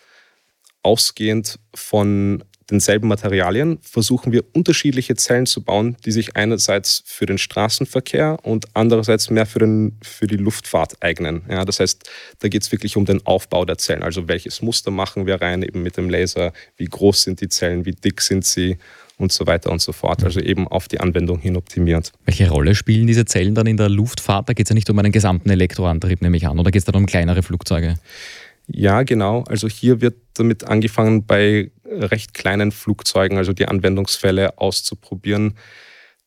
ausgehend 0.81 1.59
von 1.73 2.43
denselben 2.69 3.07
Materialien 3.07 3.77
versuchen 3.81 4.31
wir 4.31 4.43
unterschiedliche 4.53 5.15
Zellen 5.15 5.45
zu 5.45 5.61
bauen, 5.61 5.97
die 6.05 6.11
sich 6.11 6.35
einerseits 6.35 7.03
für 7.05 7.25
den 7.25 7.37
Straßenverkehr 7.37 8.39
und 8.43 8.65
andererseits 8.73 9.29
mehr 9.29 9.45
für, 9.45 9.59
den, 9.59 9.97
für 10.01 10.27
die 10.27 10.37
Luftfahrt 10.37 11.01
eignen. 11.01 11.43
Ja, 11.49 11.65
das 11.65 11.79
heißt, 11.79 12.09
da 12.39 12.47
geht 12.47 12.63
es 12.63 12.71
wirklich 12.71 12.97
um 12.97 13.05
den 13.05 13.25
Aufbau 13.25 13.65
der 13.65 13.77
Zellen. 13.77 14.03
Also 14.03 14.27
welches 14.27 14.61
Muster 14.61 14.91
machen 14.91 15.25
wir 15.25 15.41
rein, 15.41 15.61
eben 15.61 15.83
mit 15.83 15.97
dem 15.97 16.09
Laser, 16.09 16.53
wie 16.77 16.85
groß 16.85 17.23
sind 17.23 17.41
die 17.41 17.49
Zellen, 17.49 17.85
wie 17.85 17.93
dick 17.93 18.21
sind 18.21 18.45
sie 18.45 18.77
und 19.17 19.31
so 19.31 19.47
weiter 19.47 19.71
und 19.71 19.81
so 19.81 19.91
fort. 19.91 20.23
Also 20.23 20.39
eben 20.39 20.67
auf 20.67 20.87
die 20.87 20.99
Anwendung 20.99 21.39
hin 21.39 21.55
optimiert. 21.55 22.11
Welche 22.25 22.49
Rolle 22.49 22.75
spielen 22.75 23.07
diese 23.07 23.25
Zellen 23.25 23.55
dann 23.55 23.67
in 23.67 23.77
der 23.77 23.89
Luftfahrt? 23.89 24.49
Da 24.49 24.53
geht 24.53 24.65
es 24.65 24.69
ja 24.69 24.73
nicht 24.73 24.89
um 24.89 24.99
einen 24.99 25.11
gesamten 25.11 25.49
Elektroantrieb, 25.49 26.21
nehme 26.21 26.37
ich 26.37 26.47
an, 26.47 26.59
oder 26.59 26.71
geht 26.71 26.81
es 26.81 26.85
dann 26.85 26.95
um 26.95 27.05
kleinere 27.05 27.43
Flugzeuge? 27.43 27.95
Ja, 28.67 29.03
genau. 29.03 29.43
Also 29.47 29.67
hier 29.67 30.01
wird 30.01 30.15
damit 30.33 30.63
angefangen, 30.63 31.25
bei 31.25 31.71
recht 31.85 32.33
kleinen 32.33 32.71
Flugzeugen, 32.71 33.37
also 33.37 33.53
die 33.53 33.67
Anwendungsfälle 33.67 34.57
auszuprobieren. 34.57 35.57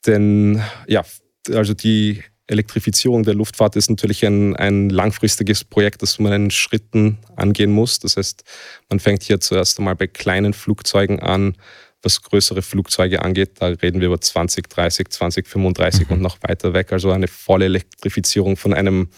Denn 0.06 0.62
ja, 0.86 1.04
also 1.50 1.74
die 1.74 2.22
Elektrifizierung 2.46 3.24
der 3.24 3.34
Luftfahrt 3.34 3.76
ist 3.76 3.90
natürlich 3.90 4.24
ein, 4.24 4.56
ein 4.56 4.88
langfristiges 4.88 5.64
Projekt, 5.64 6.02
das 6.02 6.18
man 6.18 6.32
in 6.32 6.50
Schritten 6.50 7.18
angehen 7.36 7.70
muss. 7.70 7.98
Das 7.98 8.16
heißt, 8.16 8.42
man 8.88 9.00
fängt 9.00 9.22
hier 9.22 9.40
zuerst 9.40 9.78
einmal 9.78 9.96
bei 9.96 10.06
kleinen 10.06 10.54
Flugzeugen 10.54 11.20
an. 11.20 11.56
Was 12.00 12.22
größere 12.22 12.62
Flugzeuge 12.62 13.22
angeht, 13.22 13.60
da 13.60 13.66
reden 13.66 14.00
wir 14.00 14.06
über 14.06 14.20
2030, 14.20 15.08
2035 15.08 16.06
mhm. 16.06 16.14
und 16.14 16.22
noch 16.22 16.38
weiter 16.42 16.72
weg. 16.72 16.92
Also 16.92 17.10
eine 17.10 17.26
volle 17.26 17.64
Elektrifizierung 17.66 18.56
von 18.56 18.72
einem 18.72 19.08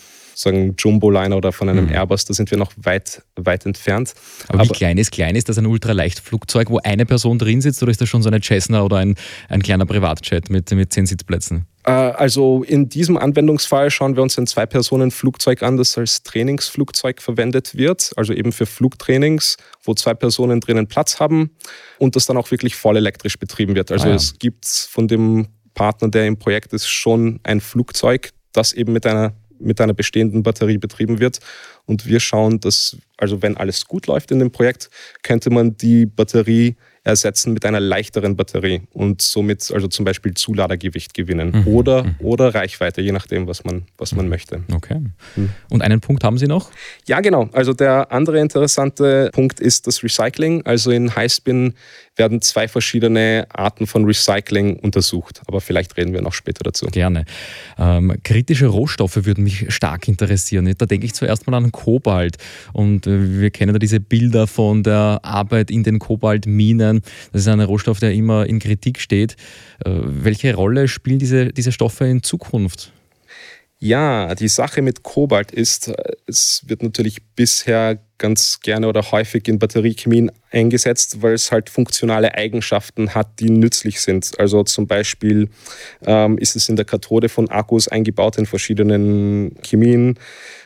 sagen 0.40 0.74
Jumbo-Liner 0.78 1.36
oder 1.36 1.52
von 1.52 1.68
einem 1.68 1.86
mhm. 1.86 1.92
Airbus, 1.92 2.24
da 2.24 2.34
sind 2.34 2.50
wir 2.50 2.58
noch 2.58 2.72
weit, 2.76 3.22
weit 3.36 3.66
entfernt. 3.66 4.14
Aber, 4.48 4.60
Aber 4.60 4.68
wie 4.68 4.72
klein 4.72 4.98
ist 4.98 5.12
klein? 5.12 5.36
Ist 5.36 5.48
das 5.48 5.58
ein 5.58 5.66
Ultraleichtflugzeug, 5.66 6.70
wo 6.70 6.78
eine 6.78 7.06
Person 7.06 7.38
drin 7.38 7.60
sitzt 7.60 7.82
oder 7.82 7.90
ist 7.90 8.00
das 8.00 8.08
schon 8.08 8.22
so 8.22 8.28
eine 8.28 8.40
Cessna 8.40 8.82
oder 8.82 8.96
ein, 8.96 9.16
ein 9.48 9.62
kleiner 9.62 9.86
Privatjet 9.86 10.50
mit, 10.50 10.70
mit 10.70 10.92
zehn 10.92 11.06
Sitzplätzen? 11.06 11.66
Äh, 11.84 11.90
also 11.90 12.62
in 12.62 12.88
diesem 12.88 13.16
Anwendungsfall 13.16 13.90
schauen 13.90 14.16
wir 14.16 14.22
uns 14.22 14.38
ein 14.38 14.46
Zwei-Personen-Flugzeug 14.46 15.62
an, 15.62 15.76
das 15.76 15.96
als 15.96 16.22
Trainingsflugzeug 16.22 17.20
verwendet 17.20 17.76
wird, 17.76 18.12
also 18.16 18.32
eben 18.32 18.52
für 18.52 18.66
Flugtrainings, 18.66 19.56
wo 19.84 19.94
zwei 19.94 20.14
Personen 20.14 20.60
drinnen 20.60 20.86
Platz 20.86 21.20
haben 21.20 21.50
und 21.98 22.16
das 22.16 22.26
dann 22.26 22.36
auch 22.36 22.50
wirklich 22.50 22.76
voll 22.76 22.96
elektrisch 22.96 23.38
betrieben 23.38 23.74
wird. 23.74 23.92
Also 23.92 24.06
ah 24.06 24.10
ja. 24.10 24.14
es 24.16 24.38
gibt 24.38 24.66
von 24.66 25.08
dem 25.08 25.48
Partner, 25.74 26.08
der 26.08 26.26
im 26.26 26.38
Projekt 26.38 26.72
ist, 26.72 26.88
schon 26.88 27.40
ein 27.42 27.60
Flugzeug, 27.60 28.30
das 28.52 28.72
eben 28.72 28.92
mit 28.92 29.06
einer 29.06 29.34
mit 29.60 29.80
einer 29.80 29.94
bestehenden 29.94 30.42
Batterie 30.42 30.78
betrieben 30.78 31.20
wird. 31.20 31.40
Und 31.86 32.06
wir 32.06 32.20
schauen, 32.20 32.60
dass, 32.60 32.96
also 33.16 33.42
wenn 33.42 33.56
alles 33.56 33.86
gut 33.86 34.06
läuft 34.06 34.30
in 34.30 34.38
dem 34.38 34.50
Projekt, 34.50 34.90
könnte 35.22 35.50
man 35.50 35.76
die 35.76 36.06
Batterie 36.06 36.76
ersetzen 37.02 37.52
mit 37.52 37.64
einer 37.64 37.80
leichteren 37.80 38.36
Batterie 38.36 38.82
und 38.92 39.22
somit 39.22 39.70
also 39.72 39.88
zum 39.88 40.04
Beispiel 40.04 40.34
Zuladergewicht 40.34 41.14
gewinnen 41.14 41.52
mhm. 41.52 41.66
oder, 41.66 42.04
mhm. 42.04 42.14
oder 42.20 42.54
Reichweite, 42.54 43.00
je 43.00 43.12
nachdem, 43.12 43.46
was 43.46 43.64
man, 43.64 43.84
was 43.96 44.14
man 44.14 44.28
möchte. 44.28 44.62
Okay. 44.72 45.00
Mhm. 45.36 45.50
Und 45.70 45.82
einen 45.82 46.00
Punkt 46.00 46.24
haben 46.24 46.36
Sie 46.36 46.46
noch? 46.46 46.70
Ja, 47.06 47.20
genau. 47.20 47.48
Also 47.52 47.72
der 47.72 48.12
andere 48.12 48.38
interessante 48.40 49.30
Punkt 49.32 49.60
ist 49.60 49.86
das 49.86 50.02
Recycling. 50.02 50.66
Also 50.66 50.90
in 50.90 51.14
Highspin 51.16 51.74
werden 52.16 52.40
zwei 52.42 52.68
verschiedene 52.68 53.46
Arten 53.50 53.86
von 53.86 54.04
Recycling 54.04 54.78
untersucht. 54.78 55.40
Aber 55.46 55.60
vielleicht 55.60 55.96
reden 55.96 56.12
wir 56.12 56.22
noch 56.22 56.34
später 56.34 56.62
dazu. 56.64 56.86
Gerne. 56.86 57.24
Ähm, 57.78 58.14
kritische 58.22 58.66
Rohstoffe 58.66 59.24
würden 59.24 59.44
mich 59.44 59.72
stark 59.72 60.08
interessieren. 60.08 60.72
Da 60.76 60.86
denke 60.86 61.06
ich 61.06 61.14
zuerst 61.14 61.46
mal 61.46 61.56
an 61.56 61.72
Kobalt. 61.72 62.36
Und 62.72 63.06
äh, 63.06 63.40
wir 63.40 63.50
kennen 63.50 63.72
da 63.72 63.78
diese 63.78 64.00
Bilder 64.00 64.46
von 64.46 64.82
der 64.82 65.20
Arbeit 65.22 65.70
in 65.70 65.82
den 65.82 65.98
Kobaltminen. 65.98 67.02
Das 67.32 67.42
ist 67.42 67.48
ein 67.48 67.60
Rohstoff, 67.60 68.00
der 68.00 68.12
immer 68.12 68.46
in 68.46 68.58
Kritik 68.58 69.00
steht. 69.00 69.36
Äh, 69.84 69.90
welche 69.90 70.54
Rolle 70.54 70.88
spielen 70.88 71.18
diese, 71.18 71.52
diese 71.52 71.72
Stoffe 71.72 72.06
in 72.06 72.22
Zukunft? 72.22 72.92
Ja, 73.82 74.34
die 74.34 74.48
Sache 74.48 74.82
mit 74.82 75.02
Kobalt 75.02 75.52
ist, 75.52 75.88
äh, 75.88 76.12
es 76.26 76.62
wird 76.66 76.82
natürlich 76.82 77.22
bisher 77.34 77.98
ganz 78.18 78.60
gerne 78.60 78.86
oder 78.86 79.10
häufig 79.10 79.48
in 79.48 79.58
Batteriechemien 79.58 80.30
eingesetzt, 80.50 81.22
weil 81.22 81.32
es 81.32 81.50
halt 81.50 81.70
funktionale 81.70 82.34
Eigenschaften 82.34 83.14
hat, 83.14 83.40
die 83.40 83.48
nützlich 83.48 84.02
sind. 84.02 84.38
Also 84.38 84.64
zum 84.64 84.86
Beispiel 84.86 85.48
ähm, 86.04 86.36
ist 86.36 86.56
es 86.56 86.68
in 86.68 86.76
der 86.76 86.84
Kathode 86.84 87.30
von 87.30 87.48
Akkus 87.48 87.88
eingebaut 87.88 88.36
in 88.36 88.44
verschiedenen 88.44 89.56
Chemien. 89.62 90.18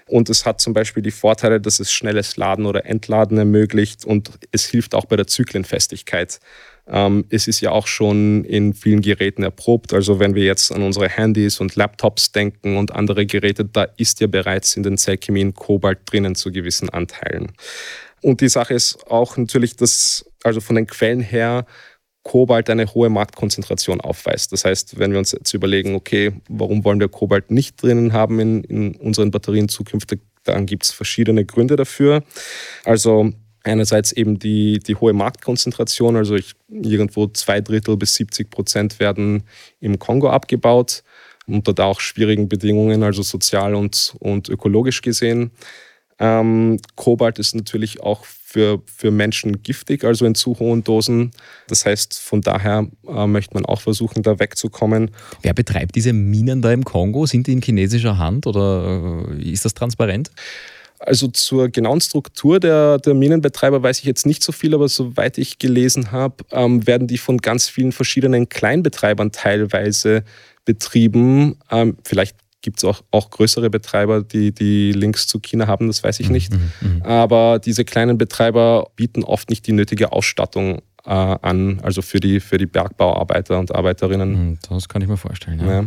Und 0.07 0.29
es 0.29 0.45
hat 0.45 0.61
zum 0.61 0.73
Beispiel 0.73 1.05
die 1.05 1.13
Vorteile, 1.13 1.61
dass 1.61 1.79
es 1.79 1.93
schnelles 1.93 2.37
Laden 2.37 2.67
oder 2.67 2.85
Entladen 2.85 3.39
ermöglicht 3.39 4.05
und 4.05 4.33
es 4.51 4.67
hilft 4.67 4.93
auch 4.93 5.05
bei 5.05 5.15
der 5.15 5.29
Zyklenfestigkeit. 5.29 6.41
Ähm, 6.87 7.25
es 7.31 7.49
ist 7.49 7.61
ja 7.61 7.71
auch 7.71 7.87
schon 7.87 8.45
in 8.45 8.75
vielen 8.75 9.01
Geräten 9.01 9.43
erprobt. 9.43 9.95
Also 9.95 10.19
wenn 10.19 10.35
wir 10.35 10.45
jetzt 10.45 10.71
an 10.71 10.83
unsere 10.83 11.09
Handys 11.09 11.61
und 11.61 11.77
Laptops 11.77 12.33
denken 12.33 12.77
und 12.77 12.93
andere 12.93 13.27
Geräte, 13.27 13.65
da 13.65 13.85
ist 13.97 14.21
ja 14.21 14.27
bereits 14.27 14.77
in 14.77 14.83
den 14.83 14.99
Zellchemien 14.99 15.55
Kobalt 15.55 16.01
drinnen 16.07 16.35
zu 16.35 16.53
gewissen 16.53 16.91
Anteilen. 16.91 17.53
Und 18.21 18.41
die 18.41 18.49
Sache 18.49 18.75
ist 18.75 19.07
auch 19.11 19.37
natürlich, 19.37 19.77
dass 19.77 20.27
also 20.43 20.61
von 20.61 20.77
den 20.77 20.87
Quellen 20.87 21.21
her 21.21 21.67
Kobalt 22.23 22.71
eine 22.71 22.93
hohe 22.93 23.11
Marktkonzentration 23.11 24.01
aufweist. 24.01 24.51
Das 24.53 24.65
heißt, 24.65 24.99
wenn 24.99 25.13
wir 25.13 25.19
uns 25.19 25.33
jetzt 25.33 25.53
überlegen, 25.53 25.95
okay, 25.95 26.33
warum 26.49 26.85
wollen 26.85 26.99
wir 26.99 27.09
Kobalt 27.09 27.51
nicht 27.51 27.83
drinnen 27.83 28.15
haben 28.15 28.41
in, 28.41 28.65
in 28.65 28.97
unseren 28.97 29.31
Batterien 29.31 29.69
zukünftig, 29.69 30.21
dann 30.43 30.67
gibt 30.67 30.85
es 30.85 30.91
verschiedene 30.91 31.45
Gründe 31.45 31.77
dafür. 31.77 32.23
Also 32.85 33.33
Einerseits 33.65 34.13
eben 34.13 34.39
die, 34.39 34.79
die 34.79 34.95
hohe 34.95 35.15
Marktkonzentration, 35.15 36.17
also 36.17 36.35
ich, 36.35 36.53
irgendwo 36.69 37.27
zwei 37.29 37.63
Drittel 37.63 37.97
bis 37.97 38.15
70 38.15 38.51
Prozent 38.51 39.01
werden 39.01 39.45
im 39.81 39.99
Kongo 39.99 40.29
abgebaut, 40.29 41.03
unter 41.47 41.73
da 41.73 41.85
auch 41.85 42.01
schwierigen 42.01 42.49
Bedingungen, 42.49 43.03
also 43.03 43.23
sozial 43.23 43.75
und, 43.75 44.15
und 44.19 44.51
ökologisch 44.51 45.01
gesehen. 45.01 45.51
Ähm, 46.19 46.79
Kobalt 46.95 47.39
ist 47.39 47.55
natürlich 47.55 48.03
auch 48.03 48.25
für, 48.25 48.83
für 48.87 49.11
Menschen 49.11 49.63
giftig, 49.63 50.05
also 50.05 50.27
in 50.27 50.35
zu 50.35 50.59
hohen 50.59 50.85
Dosen. 50.85 51.33
Das 51.67 51.87
heißt, 51.87 52.21
von 52.21 52.41
daher 52.41 52.87
äh, 53.09 53.27
möchte 53.27 53.55
man 53.55 53.65
auch 53.65 53.81
versuchen, 53.81 54.23
da 54.23 54.39
wegzukommen. 54.39 55.11
Wer 55.43 55.55
betreibt 55.55 55.97
diese 55.97 56.13
Minen 56.13 56.63
da 56.63 56.71
im 56.71 56.85
Kongo? 56.85 57.27
Sind 57.27 57.47
die 57.47 57.53
in 57.53 57.63
chinesischer 57.63 58.19
Hand 58.19 58.47
oder 58.47 59.27
äh, 59.29 59.51
ist 59.51 59.65
das 59.65 59.75
transparent? 59.75 60.31
Also 61.07 61.29
zur 61.29 61.69
genauen 61.69 62.01
Struktur 62.01 62.61
der, 62.61 62.99
der 62.99 63.15
Minenbetreiber 63.15 63.83
weiß 63.83 63.99
ich 63.99 64.05
jetzt 64.05 64.27
nicht 64.27 64.43
so 64.43 64.53
viel, 64.53 64.75
aber 64.75 64.89
soweit 64.89 65.39
ich 65.39 65.59
gelesen 65.59 66.13
habe, 66.13 66.37
ähm, 66.51 66.87
werden 66.87 67.07
die 67.07 67.19
von 67.19 67.39
ganz 67.39 67.69
vielen 67.69 67.93
verschiedenen 67.93 68.49
Kleinbetreibern 68.49 69.31
teilweise 69.31 70.25
betrieben. 70.65 71.57
Ähm, 71.71 71.97
vielleicht 72.05 72.37
gibt 72.63 72.79
es 72.79 72.85
auch, 72.85 73.03
auch 73.11 73.31
größere 73.31 73.69
Betreiber, 73.69 74.23
die, 74.23 74.53
die 74.53 74.93
Links 74.93 75.27
zu 75.27 75.39
China 75.39 75.67
haben, 75.67 75.87
das 75.87 76.03
weiß 76.03 76.21
ich 76.21 76.31
nicht. 76.31 76.53
Mhm, 76.53 76.73
mhm, 76.81 76.97
mhm. 76.97 77.03
Aber 77.03 77.59
diese 77.59 77.85
kleinen 77.85 78.17
Betreiber 78.17 78.89
bieten 78.97 79.23
oft 79.23 79.51
nicht 79.51 79.67
die 79.67 79.73
nötige 79.73 80.13
Ausstattung 80.13 80.79
äh, 81.05 81.11
an, 81.11 81.81
also 81.83 82.01
für 82.01 82.21
die, 82.21 82.41
für 82.41 82.57
die 82.57 82.67
Bergbauarbeiter 82.67 83.59
und 83.59 83.75
Arbeiterinnen. 83.75 84.31
Mhm, 84.33 84.59
das 84.69 84.89
kann 84.89 85.03
ich 85.03 85.09
mir 85.09 85.19
vorstellen. 85.19 85.61
Ja. 85.61 85.83
Ja. 85.83 85.87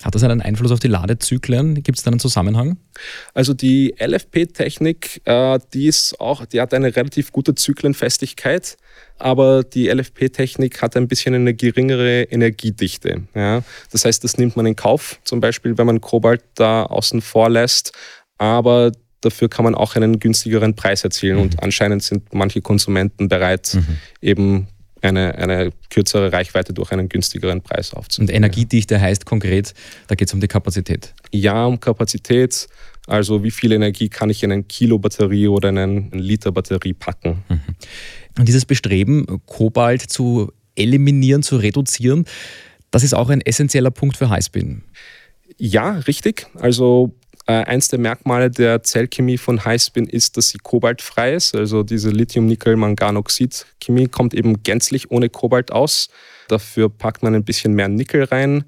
Hat 0.04 0.16
das 0.16 0.24
einen 0.24 0.42
Einfluss 0.42 0.72
auf 0.72 0.80
die 0.80 0.88
Ladezyklen? 0.88 1.84
Gibt 1.84 1.98
es 1.98 2.04
da 2.04 2.10
einen 2.10 2.20
Zusammenhang? 2.20 2.78
Also 3.34 3.54
die 3.54 3.94
LFP-Technik, 4.00 5.22
äh, 5.26 5.60
die 5.74 5.88
ist 5.88 6.20
auch, 6.20 6.46
die 6.46 6.60
hat 6.60 6.74
eine 6.74 6.96
relativ 6.96 7.32
gute 7.32 7.54
Zyklenfestigkeit, 7.54 8.78
aber 9.20 9.64
die 9.64 9.90
LFP-Technik 9.90 10.82
hat 10.82 10.98
ein 10.98 11.08
bisschen 11.08 11.36
eine 11.36 11.54
geringere 11.54 12.24
Energiedichte. 12.24 13.24
Ja? 13.36 13.64
Das 13.92 14.06
heißt, 14.06 14.24
das 14.24 14.38
nimmt 14.38 14.56
man 14.56 14.66
in 14.66 14.76
Kauf, 14.76 15.20
zum 15.24 15.40
Beispiel, 15.40 15.78
wenn 15.78 15.86
man 15.86 16.02
Kobalt 16.02 16.44
da 16.56 16.84
außen 16.84 17.22
vor 17.22 17.50
lässt, 17.50 17.92
aber 18.40 18.92
dafür 19.22 19.50
kann 19.50 19.66
man 19.66 19.76
auch 19.76 19.96
einen 19.96 20.20
günstigeren 20.20 20.76
Preis 20.76 21.04
erzielen 21.04 21.38
mhm. 21.38 21.44
und 21.44 21.64
anscheinend 21.64 22.02
sind 22.02 22.34
manche 22.34 22.62
Konsumenten 22.62 23.30
bereit, 23.30 23.76
mhm. 23.76 23.98
eben 24.22 24.68
eine, 25.02 25.36
eine 25.36 25.72
kürzere 25.90 26.32
Reichweite 26.32 26.74
durch 26.74 26.92
einen 26.92 27.10
günstigeren 27.10 27.62
Preis 27.62 27.94
aufzunehmen. 27.94 28.30
Und 28.30 28.36
Energiedichte 28.36 29.00
heißt 29.00 29.26
konkret, 29.26 29.74
da 30.08 30.16
geht 30.16 30.28
es 30.28 30.34
um 30.34 30.42
die 30.42 30.48
Kapazität. 30.48 31.14
Ja, 31.32 31.66
um 31.66 31.80
Kapazität. 31.80 32.68
Also 33.08 33.44
wie 33.44 33.52
viel 33.52 33.72
Energie 33.72 34.10
kann 34.10 34.30
ich 34.30 34.44
in 34.44 34.52
ein 34.52 34.68
Kilo 34.68 35.00
Batterie 35.00 35.48
oder 35.48 35.70
in 35.70 35.78
einen 35.78 36.12
Liter 36.12 36.52
Batterie 36.52 36.94
packen. 36.94 37.44
Mhm. 37.50 37.62
Und 38.38 38.48
dieses 38.48 38.66
Bestreben, 38.66 39.42
Kobalt 39.46 40.02
zu 40.02 40.52
eliminieren, 40.76 41.44
zu 41.44 41.58
reduzieren, 41.58 42.26
das 42.92 43.04
ist 43.04 43.14
auch 43.14 43.30
ein 43.30 43.42
essentieller 43.42 43.92
Punkt 43.92 44.18
für 44.18 44.30
Highspin. 44.30 44.84
Ja, 45.58 45.92
richtig. 46.08 46.48
Also 46.56 47.14
eins 47.60 47.88
der 47.88 48.00
Merkmale 48.00 48.50
der 48.50 48.84
Zellchemie 48.84 49.38
von 49.38 49.64
Highspin 49.66 50.08
ist, 50.08 50.38
dass 50.38 50.50
sie 50.50 50.58
kobaltfrei 50.58 51.34
ist. 51.34 51.56
Also 51.56 51.84
diese 51.84 52.10
Lithium-Nickel-Manganoxid-Chemie 52.10 54.08
kommt 54.08 54.34
eben 54.34 54.64
gänzlich 54.64 55.12
ohne 55.12 55.30
Kobalt 55.30 55.72
aus. 55.72 56.10
Dafür 56.48 56.90
packt 56.90 57.24
man 57.24 57.36
ein 57.36 57.44
bisschen 57.44 57.74
mehr 57.74 57.88
Nickel 57.88 58.24
rein. 58.24 58.66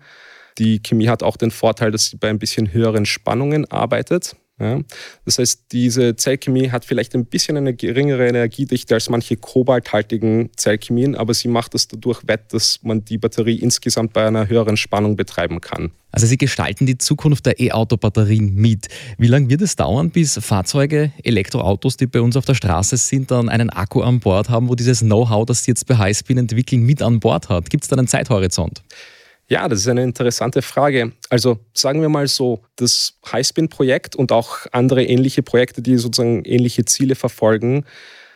Die 0.58 0.82
Chemie 0.82 1.08
hat 1.08 1.24
auch 1.24 1.38
den 1.38 1.52
Vorteil, 1.52 1.91
dass 1.91 2.08
sie 2.08 2.17
bei 2.17 2.30
ein 2.30 2.39
bisschen 2.39 2.74
höheren 2.74 3.06
Spannungen 3.06 3.69
arbeitet. 3.72 4.36
Ja. 4.63 4.80
Das 5.26 5.39
heißt, 5.39 5.65
diese 5.71 6.15
Zellchemie 6.15 6.69
hat 6.69 6.86
vielleicht 6.86 7.13
ein 7.15 7.26
bisschen 7.26 7.58
eine 7.58 7.73
geringere 7.73 8.28
Energiedichte 8.28 8.93
als 8.93 9.10
manche 9.10 9.36
kobalthaltigen 9.36 10.49
Zellchemien, 10.56 11.15
aber 11.15 11.34
sie 11.34 11.49
macht 11.49 11.76
es 11.76 11.88
dadurch 11.88 12.26
wett, 12.28 12.54
dass 12.54 12.80
man 12.82 13.04
die 13.04 13.17
Batterie 13.17 13.58
insgesamt 13.58 14.13
bei 14.13 14.26
einer 14.26 14.47
höheren 14.47 14.78
Spannung 14.78 15.15
betreiben 15.15 15.60
kann. 15.60 15.91
Also 16.13 16.28
Sie 16.28 16.38
gestalten 16.38 16.86
die 16.86 16.99
Zukunft 16.99 17.47
der 17.47 17.60
E-Auto-Batterien 17.60 18.54
mit. 18.54 18.88
Wie 19.17 19.26
lange 19.26 19.49
wird 19.49 19.63
es 19.63 19.76
dauern, 19.76 20.12
bis 20.12 20.38
Fahrzeuge, 20.38 21.12
Elektroautos, 21.23 21.97
die 21.97 22.06
bei 22.06 22.21
uns 22.21 22.38
auf 22.38 22.45
der 22.45 22.54
Straße 22.54 22.97
sind, 22.97 23.32
dann 23.32 23.49
einen 23.49 23.71
Akku 23.71 24.02
an 24.02 24.19
Bord 24.19 24.47
haben, 24.47 24.69
wo 24.69 24.76
dieses 24.76 24.99
Know-how, 24.99 25.45
das 25.47 25.63
Sie 25.63 25.71
jetzt 25.71 25.88
bei 25.88 25.97
Highspin 25.97 26.38
entwickeln, 26.38 26.84
mit 26.84 27.02
an 27.02 27.19
Bord 27.19 27.49
hat? 27.49 27.71
Gibt 27.71 27.84
es 27.84 27.89
da 27.89 27.97
einen 27.97 28.08
Zeithorizont? 28.08 28.84
Ja, 29.54 29.68
das 29.68 29.82
ist 29.82 29.88
eine 29.88 30.02
interessante 30.02 30.63
Frage. 30.63 31.12
Also 31.30 31.60
sagen 31.76 32.02
wir 32.02 32.10
mal 32.10 32.28
so, 32.28 32.63
das 32.76 33.20
Highspin-Projekt 33.32 34.16
und 34.16 34.32
auch 34.32 34.66
andere 34.72 35.04
ähnliche 35.04 35.44
Projekte, 35.44 35.84
die 35.84 35.98
sozusagen 35.98 36.44
ähnliche 36.44 36.86
Ziele 36.86 37.13
verfolgen, 37.13 37.86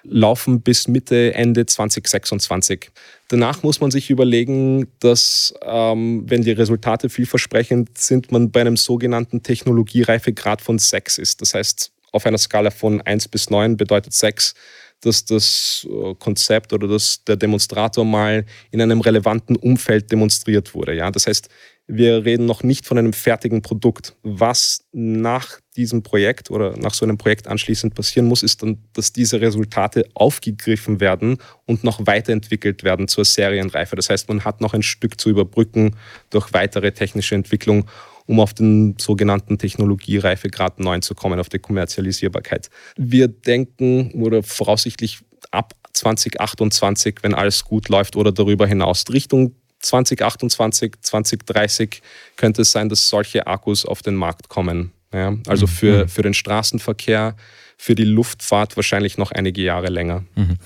laufen 0.03 0.61
bis 0.61 0.87
Mitte, 0.87 1.33
Ende 1.33 1.65
2026. 1.65 2.91
Danach 3.29 3.63
muss 3.63 3.81
man 3.81 3.89
sich 3.89 4.11
überlegen, 4.11 4.89
dass 4.99 5.55
ähm, 5.63 6.25
wenn 6.27 6.43
die 6.43 6.51
Resultate 6.51 7.09
vielversprechend 7.09 7.97
sind, 7.97 8.31
man 8.31 8.51
bei 8.51 8.61
einem 8.61 8.77
sogenannten 8.77 9.41
Technologiereifegrad 9.41 10.61
von 10.61 10.77
6 10.77 11.17
ist. 11.17 11.41
Das 11.41 11.55
heißt, 11.55 11.91
auf 12.11 12.27
einer 12.27 12.37
Skala 12.37 12.69
von 12.69 13.01
1 13.01 13.27
bis 13.29 13.49
9 13.49 13.75
bedeutet 13.75 14.13
6, 14.13 14.53
dass 15.01 15.25
das 15.25 15.87
äh, 15.89 16.15
Konzept 16.15 16.73
oder 16.73 16.87
dass 16.87 17.23
der 17.23 17.35
Demonstrator 17.35 18.03
mal 18.03 18.45
in 18.71 18.81
einem 18.81 19.01
relevanten 19.01 19.55
Umfeld 19.55 20.11
demonstriert 20.11 20.73
wurde. 20.73 20.95
Ja? 20.95 21.11
Das 21.11 21.27
heißt, 21.27 21.49
wir 21.89 22.25
reden 22.25 22.45
noch 22.45 22.63
nicht 22.63 22.85
von 22.85 22.97
einem 22.97 23.13
fertigen 23.13 23.61
Produkt. 23.61 24.15
Was 24.21 24.85
nach 24.91 25.59
diesem 25.77 26.03
Projekt 26.03 26.51
oder 26.51 26.77
nach 26.77 26.93
so 26.93 27.05
einem 27.05 27.17
Projekt 27.17 27.47
anschließend 27.47 27.95
passieren 27.95 28.27
muss, 28.27 28.43
ist 28.43 28.61
dann, 28.61 28.83
dass 28.91 29.13
diese 29.13 29.39
Resultate 29.39 30.05
aufgegriffen 30.13 30.99
werden 30.99 31.37
und 31.65 31.85
noch 31.85 32.05
weiterentwickelt 32.05 32.83
werden 32.83 33.07
zur 33.07 33.23
Serienreife. 33.23 33.95
Das 33.95 34.09
heißt, 34.09 34.27
man 34.27 34.43
hat 34.43 34.59
noch 34.59 34.73
ein 34.73 34.83
Stück 34.83 35.19
zu 35.19 35.29
überbrücken 35.29 35.95
durch 36.29 36.51
weitere 36.51 36.91
technische 36.91 37.35
Entwicklung 37.35 37.85
um 38.27 38.39
auf 38.39 38.53
den 38.53 38.95
sogenannten 38.99 39.57
Technologiereifegrad 39.57 40.79
9 40.79 41.01
zu 41.01 41.15
kommen, 41.15 41.39
auf 41.39 41.49
die 41.49 41.59
Kommerzialisierbarkeit. 41.59 42.69
Wir 42.97 43.27
denken 43.27 44.11
oder 44.11 44.43
voraussichtlich 44.43 45.19
ab 45.51 45.73
2028, 45.93 47.17
wenn 47.23 47.33
alles 47.33 47.63
gut 47.65 47.89
läuft 47.89 48.15
oder 48.15 48.31
darüber 48.31 48.67
hinaus, 48.67 49.05
Richtung 49.11 49.55
2028, 49.79 50.93
2030 51.01 52.01
könnte 52.35 52.63
es 52.63 52.71
sein, 52.71 52.89
dass 52.89 53.09
solche 53.09 53.47
Akkus 53.47 53.85
auf 53.85 54.01
den 54.01 54.15
Markt 54.15 54.49
kommen. 54.49 54.91
Ja, 55.13 55.35
also 55.47 55.65
mhm. 55.65 55.71
für, 55.71 56.03
mhm. 56.03 56.09
für 56.09 56.21
den 56.21 56.33
Straßenverkehr, 56.33 57.35
für 57.77 57.95
die 57.95 58.03
Luftfahrt 58.03 58.75
wahrscheinlich 58.75 59.17
noch 59.17 59.31
einige 59.31 59.61
Jahre 59.61 59.87
länger. 59.87 60.23
Mhm. 60.35 60.57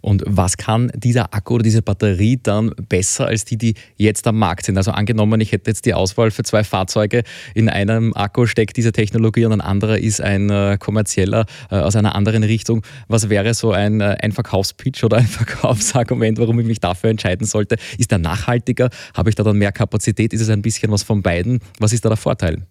Und 0.00 0.22
was 0.26 0.56
kann 0.56 0.90
dieser 0.94 1.34
Akku 1.34 1.54
oder 1.54 1.62
diese 1.62 1.82
Batterie 1.82 2.38
dann 2.42 2.72
besser 2.88 3.26
als 3.26 3.44
die, 3.44 3.58
die 3.58 3.74
jetzt 3.96 4.26
am 4.26 4.38
Markt 4.38 4.64
sind? 4.64 4.78
Also 4.78 4.92
angenommen, 4.92 5.40
ich 5.40 5.52
hätte 5.52 5.70
jetzt 5.70 5.84
die 5.84 5.94
Auswahl 5.94 6.30
für 6.30 6.42
zwei 6.42 6.64
Fahrzeuge. 6.64 7.22
In 7.54 7.68
einem 7.68 8.14
Akku 8.14 8.46
steckt 8.46 8.76
diese 8.76 8.92
Technologie 8.92 9.44
und 9.44 9.52
ein 9.52 9.60
anderer 9.60 9.98
ist 9.98 10.20
ein 10.20 10.48
äh, 10.48 10.78
kommerzieller 10.80 11.44
äh, 11.70 11.76
aus 11.76 11.96
einer 11.96 12.14
anderen 12.14 12.44
Richtung. 12.44 12.82
Was 13.08 13.28
wäre 13.28 13.52
so 13.52 13.72
ein, 13.72 14.00
äh, 14.00 14.16
ein 14.22 14.32
Verkaufspitch 14.32 15.04
oder 15.04 15.18
ein 15.18 15.26
Verkaufsargument, 15.26 16.38
warum 16.38 16.58
ich 16.60 16.66
mich 16.66 16.80
dafür 16.80 17.10
entscheiden 17.10 17.46
sollte? 17.46 17.76
Ist 17.98 18.10
der 18.10 18.18
nachhaltiger? 18.18 18.88
Habe 19.14 19.28
ich 19.28 19.34
da 19.34 19.42
dann 19.42 19.58
mehr 19.58 19.72
Kapazität? 19.72 20.32
Ist 20.32 20.40
es 20.40 20.48
ein 20.48 20.62
bisschen 20.62 20.90
was 20.90 21.02
von 21.02 21.20
beiden? 21.20 21.60
Was 21.78 21.92
ist 21.92 22.04
da 22.04 22.08
der 22.08 22.16
Vorteil? 22.16 22.62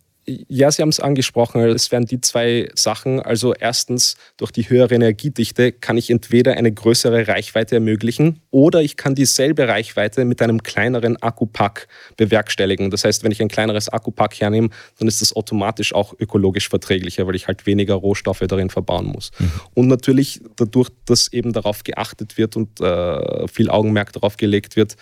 Ja, 0.47 0.71
Sie 0.71 0.81
haben 0.81 0.89
es 0.89 0.99
angesprochen. 0.99 1.61
Es 1.61 1.91
wären 1.91 2.05
die 2.05 2.21
zwei 2.21 2.69
Sachen. 2.75 3.19
Also 3.19 3.53
erstens, 3.53 4.15
durch 4.37 4.51
die 4.51 4.69
höhere 4.69 4.93
Energiedichte 4.93 5.71
kann 5.71 5.97
ich 5.97 6.09
entweder 6.11 6.53
eine 6.53 6.71
größere 6.71 7.27
Reichweite 7.27 7.75
ermöglichen 7.75 8.41
oder 8.51 8.81
ich 8.81 8.95
kann 8.95 9.15
dieselbe 9.15 9.67
Reichweite 9.67 10.25
mit 10.25 10.41
einem 10.41 10.61
kleineren 10.61 11.17
Akkupack 11.17 11.87
bewerkstelligen. 12.17 12.91
Das 12.91 13.03
heißt, 13.03 13.23
wenn 13.23 13.31
ich 13.31 13.41
ein 13.41 13.47
kleineres 13.47 13.89
Akkupack 13.89 14.39
hernehme, 14.39 14.69
dann 14.99 15.07
ist 15.07 15.21
das 15.21 15.35
automatisch 15.35 15.93
auch 15.93 16.13
ökologisch 16.19 16.69
verträglicher, 16.69 17.25
weil 17.25 17.35
ich 17.35 17.47
halt 17.47 17.65
weniger 17.65 17.95
Rohstoffe 17.95 18.43
darin 18.47 18.69
verbauen 18.69 19.07
muss. 19.07 19.31
Mhm. 19.39 19.51
Und 19.73 19.87
natürlich 19.87 20.41
dadurch, 20.57 20.89
dass 21.05 21.33
eben 21.33 21.53
darauf 21.53 21.83
geachtet 21.83 22.37
wird 22.37 22.55
und 22.55 22.79
äh, 22.81 23.47
viel 23.47 23.69
Augenmerk 23.69 24.13
darauf 24.13 24.37
gelegt 24.37 24.75
wird, 24.75 24.95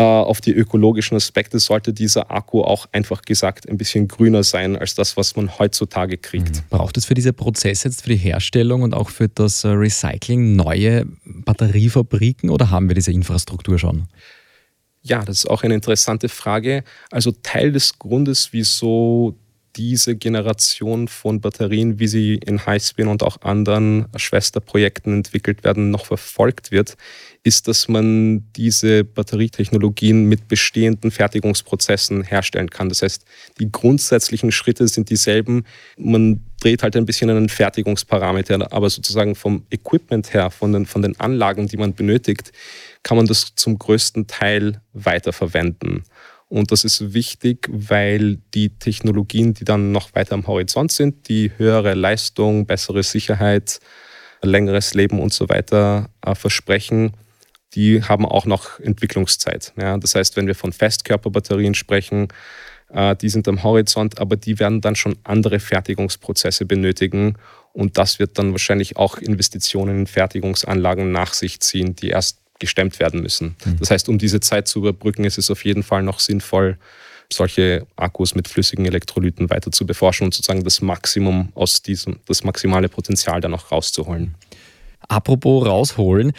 auf 0.00 0.40
die 0.40 0.50
ökologischen 0.52 1.16
Aspekte 1.16 1.58
sollte 1.60 1.92
dieser 1.92 2.30
Akku 2.30 2.62
auch 2.62 2.86
einfach 2.92 3.22
gesagt 3.22 3.68
ein 3.68 3.76
bisschen 3.76 4.08
grüner 4.08 4.42
sein 4.42 4.76
als 4.76 4.94
das, 4.94 5.16
was 5.16 5.36
man 5.36 5.58
heutzutage 5.58 6.18
kriegt. 6.18 6.56
Mhm. 6.56 6.62
Braucht 6.70 6.96
es 6.96 7.04
für 7.04 7.14
diese 7.14 7.32
Prozesse 7.32 7.88
jetzt 7.88 8.02
für 8.02 8.08
die 8.08 8.16
Herstellung 8.16 8.82
und 8.82 8.92
auch 8.94 9.10
für 9.10 9.28
das 9.28 9.62
äh, 9.62 9.68
Recycling 9.68 10.56
neue 10.56 11.06
Batteriefabriken 11.24 12.50
oder 12.50 12.70
haben 12.70 12.88
wir 12.88 12.94
diese 12.94 13.12
Infrastruktur 13.12 13.78
schon? 13.78 14.08
Ja, 15.02 15.24
das 15.24 15.38
ist 15.38 15.46
auch 15.50 15.62
eine 15.62 15.74
interessante 15.74 16.28
Frage. 16.28 16.82
Also 17.10 17.30
Teil 17.42 17.70
des 17.72 17.98
Grundes, 17.98 18.48
wieso 18.52 19.36
diese 19.76 20.16
Generation 20.16 21.08
von 21.08 21.40
Batterien, 21.40 21.98
wie 21.98 22.06
sie 22.06 22.34
in 22.34 22.64
Highspin 22.64 23.08
und 23.08 23.22
auch 23.22 23.42
anderen 23.42 24.06
Schwesterprojekten 24.16 25.12
entwickelt 25.12 25.64
werden, 25.64 25.90
noch 25.90 26.06
verfolgt 26.06 26.70
wird, 26.70 26.96
ist, 27.42 27.68
dass 27.68 27.88
man 27.88 28.50
diese 28.54 29.04
Batterietechnologien 29.04 30.24
mit 30.26 30.48
bestehenden 30.48 31.10
Fertigungsprozessen 31.10 32.22
herstellen 32.22 32.70
kann. 32.70 32.88
Das 32.88 33.02
heißt, 33.02 33.24
die 33.58 33.70
grundsätzlichen 33.70 34.50
Schritte 34.50 34.88
sind 34.88 35.10
dieselben. 35.10 35.64
Man 35.98 36.40
dreht 36.60 36.82
halt 36.82 36.96
ein 36.96 37.04
bisschen 37.04 37.28
einen 37.28 37.48
Fertigungsparameter, 37.48 38.72
aber 38.72 38.88
sozusagen 38.88 39.34
vom 39.34 39.66
Equipment 39.70 40.32
her, 40.32 40.50
von 40.50 40.72
den, 40.72 40.86
von 40.86 41.02
den 41.02 41.18
Anlagen, 41.20 41.68
die 41.68 41.76
man 41.76 41.94
benötigt, 41.94 42.52
kann 43.02 43.18
man 43.18 43.26
das 43.26 43.54
zum 43.54 43.78
größten 43.78 44.26
Teil 44.26 44.80
weiterverwenden. 44.94 46.04
Und 46.54 46.70
das 46.70 46.84
ist 46.84 47.14
wichtig, 47.14 47.68
weil 47.68 48.36
die 48.54 48.78
Technologien, 48.78 49.54
die 49.54 49.64
dann 49.64 49.90
noch 49.90 50.14
weiter 50.14 50.34
am 50.34 50.46
Horizont 50.46 50.92
sind, 50.92 51.28
die 51.28 51.50
höhere 51.56 51.94
Leistung, 51.94 52.64
bessere 52.64 53.02
Sicherheit, 53.02 53.80
längeres 54.40 54.94
Leben 54.94 55.18
und 55.18 55.32
so 55.32 55.48
weiter 55.48 56.10
äh, 56.24 56.36
versprechen, 56.36 57.14
die 57.74 58.04
haben 58.04 58.24
auch 58.24 58.46
noch 58.46 58.78
Entwicklungszeit. 58.78 59.72
Ja, 59.76 59.98
das 59.98 60.14
heißt, 60.14 60.36
wenn 60.36 60.46
wir 60.46 60.54
von 60.54 60.72
Festkörperbatterien 60.72 61.74
sprechen, 61.74 62.28
äh, 62.90 63.16
die 63.16 63.30
sind 63.30 63.48
am 63.48 63.64
Horizont, 63.64 64.20
aber 64.20 64.36
die 64.36 64.60
werden 64.60 64.80
dann 64.80 64.94
schon 64.94 65.16
andere 65.24 65.58
Fertigungsprozesse 65.58 66.66
benötigen. 66.66 67.34
Und 67.72 67.98
das 67.98 68.20
wird 68.20 68.38
dann 68.38 68.52
wahrscheinlich 68.52 68.96
auch 68.96 69.18
Investitionen 69.18 69.98
in 69.98 70.06
Fertigungsanlagen 70.06 71.10
nach 71.10 71.34
sich 71.34 71.58
ziehen, 71.58 71.96
die 71.96 72.10
erst 72.10 72.43
gestemmt 72.58 73.00
werden 73.00 73.20
müssen. 73.20 73.56
Mhm. 73.64 73.78
Das 73.78 73.90
heißt, 73.90 74.08
um 74.08 74.18
diese 74.18 74.40
Zeit 74.40 74.68
zu 74.68 74.80
überbrücken, 74.80 75.24
ist 75.24 75.38
es 75.38 75.50
auf 75.50 75.64
jeden 75.64 75.82
Fall 75.82 76.02
noch 76.02 76.20
sinnvoll, 76.20 76.78
solche 77.32 77.86
Akkus 77.96 78.34
mit 78.34 78.48
flüssigen 78.48 78.84
Elektrolyten 78.86 79.50
weiter 79.50 79.72
zu 79.72 79.86
beforschen 79.86 80.24
und 80.24 80.34
sozusagen 80.34 80.64
das 80.64 80.80
Maximum 80.80 81.50
aus 81.54 81.82
diesem, 81.82 82.18
das 82.26 82.44
maximale 82.44 82.88
Potenzial 82.88 83.40
dann 83.40 83.54
auch 83.54 83.72
rauszuholen. 83.72 84.34
Apropos 85.08 85.66
rausholen, 85.66 86.32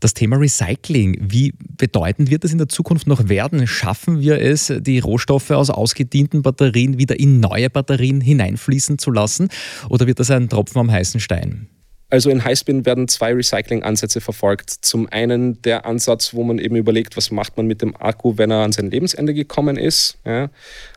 das 0.00 0.14
Thema 0.14 0.36
Recycling, 0.36 1.18
wie 1.20 1.52
bedeutend 1.76 2.30
wird 2.30 2.44
das 2.44 2.52
in 2.52 2.58
der 2.58 2.68
Zukunft 2.68 3.06
noch 3.06 3.28
werden? 3.28 3.66
Schaffen 3.66 4.20
wir 4.20 4.40
es, 4.40 4.72
die 4.80 4.98
Rohstoffe 4.98 5.50
aus 5.50 5.70
ausgedienten 5.70 6.42
Batterien 6.42 6.98
wieder 6.98 7.18
in 7.18 7.40
neue 7.40 7.68
Batterien 7.68 8.20
hineinfließen 8.20 8.98
zu 8.98 9.10
lassen? 9.10 9.48
Oder 9.88 10.06
wird 10.06 10.18
das 10.18 10.30
ein 10.30 10.48
Tropfen 10.48 10.80
am 10.80 10.90
heißen 10.90 11.20
Stein? 11.20 11.68
Also 12.10 12.28
in 12.28 12.44
Highspin 12.44 12.84
werden 12.84 13.06
zwei 13.06 13.32
Recycling-Ansätze 13.32 14.20
verfolgt. 14.20 14.70
Zum 14.70 15.08
einen 15.10 15.62
der 15.62 15.86
Ansatz, 15.86 16.34
wo 16.34 16.42
man 16.42 16.58
eben 16.58 16.74
überlegt, 16.74 17.16
was 17.16 17.30
macht 17.30 17.56
man 17.56 17.66
mit 17.66 17.82
dem 17.82 17.94
Akku, 17.96 18.36
wenn 18.36 18.50
er 18.50 18.64
an 18.64 18.72
sein 18.72 18.90
Lebensende 18.90 19.32
gekommen 19.32 19.76
ist. 19.76 20.18
Ja, 20.26 20.44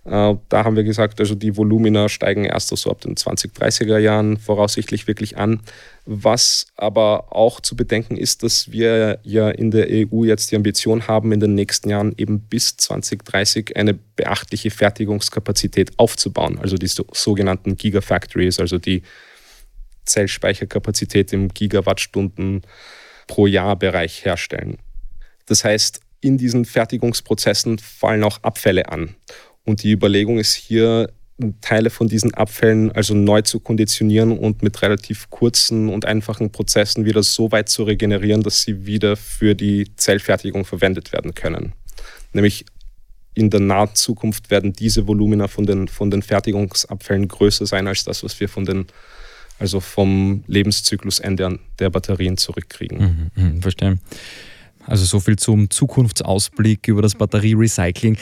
äh, 0.05 0.35
da 0.49 0.63
haben 0.63 0.75
wir 0.75 0.83
gesagt, 0.83 1.19
also 1.19 1.35
die 1.35 1.55
Volumina 1.55 2.09
steigen 2.09 2.45
erst 2.45 2.69
so 2.75 2.89
ab 2.89 3.01
den 3.01 3.15
2030er 3.15 3.99
Jahren 3.99 4.37
voraussichtlich 4.37 5.07
wirklich 5.07 5.37
an. 5.37 5.59
Was 6.05 6.65
aber 6.75 7.31
auch 7.31 7.61
zu 7.61 7.75
bedenken 7.75 8.17
ist, 8.17 8.41
dass 8.41 8.71
wir 8.71 9.19
ja 9.21 9.49
in 9.49 9.69
der 9.69 9.87
EU 9.89 10.23
jetzt 10.23 10.51
die 10.51 10.55
Ambition 10.55 11.07
haben, 11.07 11.31
in 11.31 11.39
den 11.39 11.53
nächsten 11.53 11.89
Jahren 11.89 12.15
eben 12.17 12.39
bis 12.41 12.75
2030 12.75 13.77
eine 13.77 13.93
beachtliche 13.93 14.71
Fertigungskapazität 14.71 15.91
aufzubauen. 15.97 16.57
Also 16.59 16.75
die 16.75 16.87
sogenannten 16.87 17.77
Gigafactories, 17.77 18.59
also 18.59 18.79
die 18.79 19.03
Zellspeicherkapazität 20.05 21.33
im 21.33 21.49
Gigawattstunden 21.49 22.61
pro 23.27 23.47
Jahr 23.47 23.77
Bereich 23.77 24.25
herstellen. 24.25 24.77
Das 25.45 25.63
heißt, 25.63 25.99
in 26.21 26.37
diesen 26.37 26.65
Fertigungsprozessen 26.65 27.79
fallen 27.79 28.23
auch 28.23 28.41
Abfälle 28.43 28.89
an. 28.89 29.15
Und 29.65 29.83
die 29.83 29.91
Überlegung 29.91 30.39
ist 30.39 30.55
hier, 30.55 31.09
Teile 31.61 31.89
von 31.89 32.07
diesen 32.07 32.33
Abfällen 32.33 32.91
also 32.91 33.13
neu 33.13 33.41
zu 33.41 33.59
konditionieren 33.59 34.37
und 34.37 34.61
mit 34.61 34.81
relativ 34.81 35.29
kurzen 35.29 35.89
und 35.89 36.05
einfachen 36.05 36.51
Prozessen 36.51 37.05
wieder 37.05 37.23
so 37.23 37.51
weit 37.51 37.69
zu 37.69 37.83
regenerieren, 37.83 38.43
dass 38.43 38.61
sie 38.61 38.85
wieder 38.85 39.17
für 39.17 39.55
die 39.55 39.95
Zellfertigung 39.95 40.63
verwendet 40.63 41.11
werden 41.11 41.33
können. 41.33 41.73
Nämlich 42.33 42.65
in 43.33 43.49
der 43.49 43.61
nahen 43.61 43.95
Zukunft 43.95 44.51
werden 44.51 44.73
diese 44.73 45.07
Volumina 45.07 45.47
von 45.47 45.65
den, 45.65 45.87
von 45.87 46.11
den 46.11 46.21
Fertigungsabfällen 46.21 47.27
größer 47.27 47.65
sein 47.65 47.87
als 47.87 48.03
das, 48.03 48.23
was 48.23 48.39
wir 48.39 48.47
von 48.47 48.65
den 48.65 48.85
also 49.63 49.79
vom 49.79 50.43
Lebenszyklusende 50.47 51.57
der 51.79 51.89
Batterien 51.89 52.35
zurückkriegen. 52.35 53.31
Mhm, 53.35 53.43
mh, 53.55 53.61
verstehe. 53.61 53.97
Also 54.85 55.05
so 55.05 55.21
viel 55.21 55.37
zum 55.37 55.69
Zukunftsausblick 55.69 56.89
über 56.89 57.01
das 57.01 57.15
Batterierecycling 57.15 58.17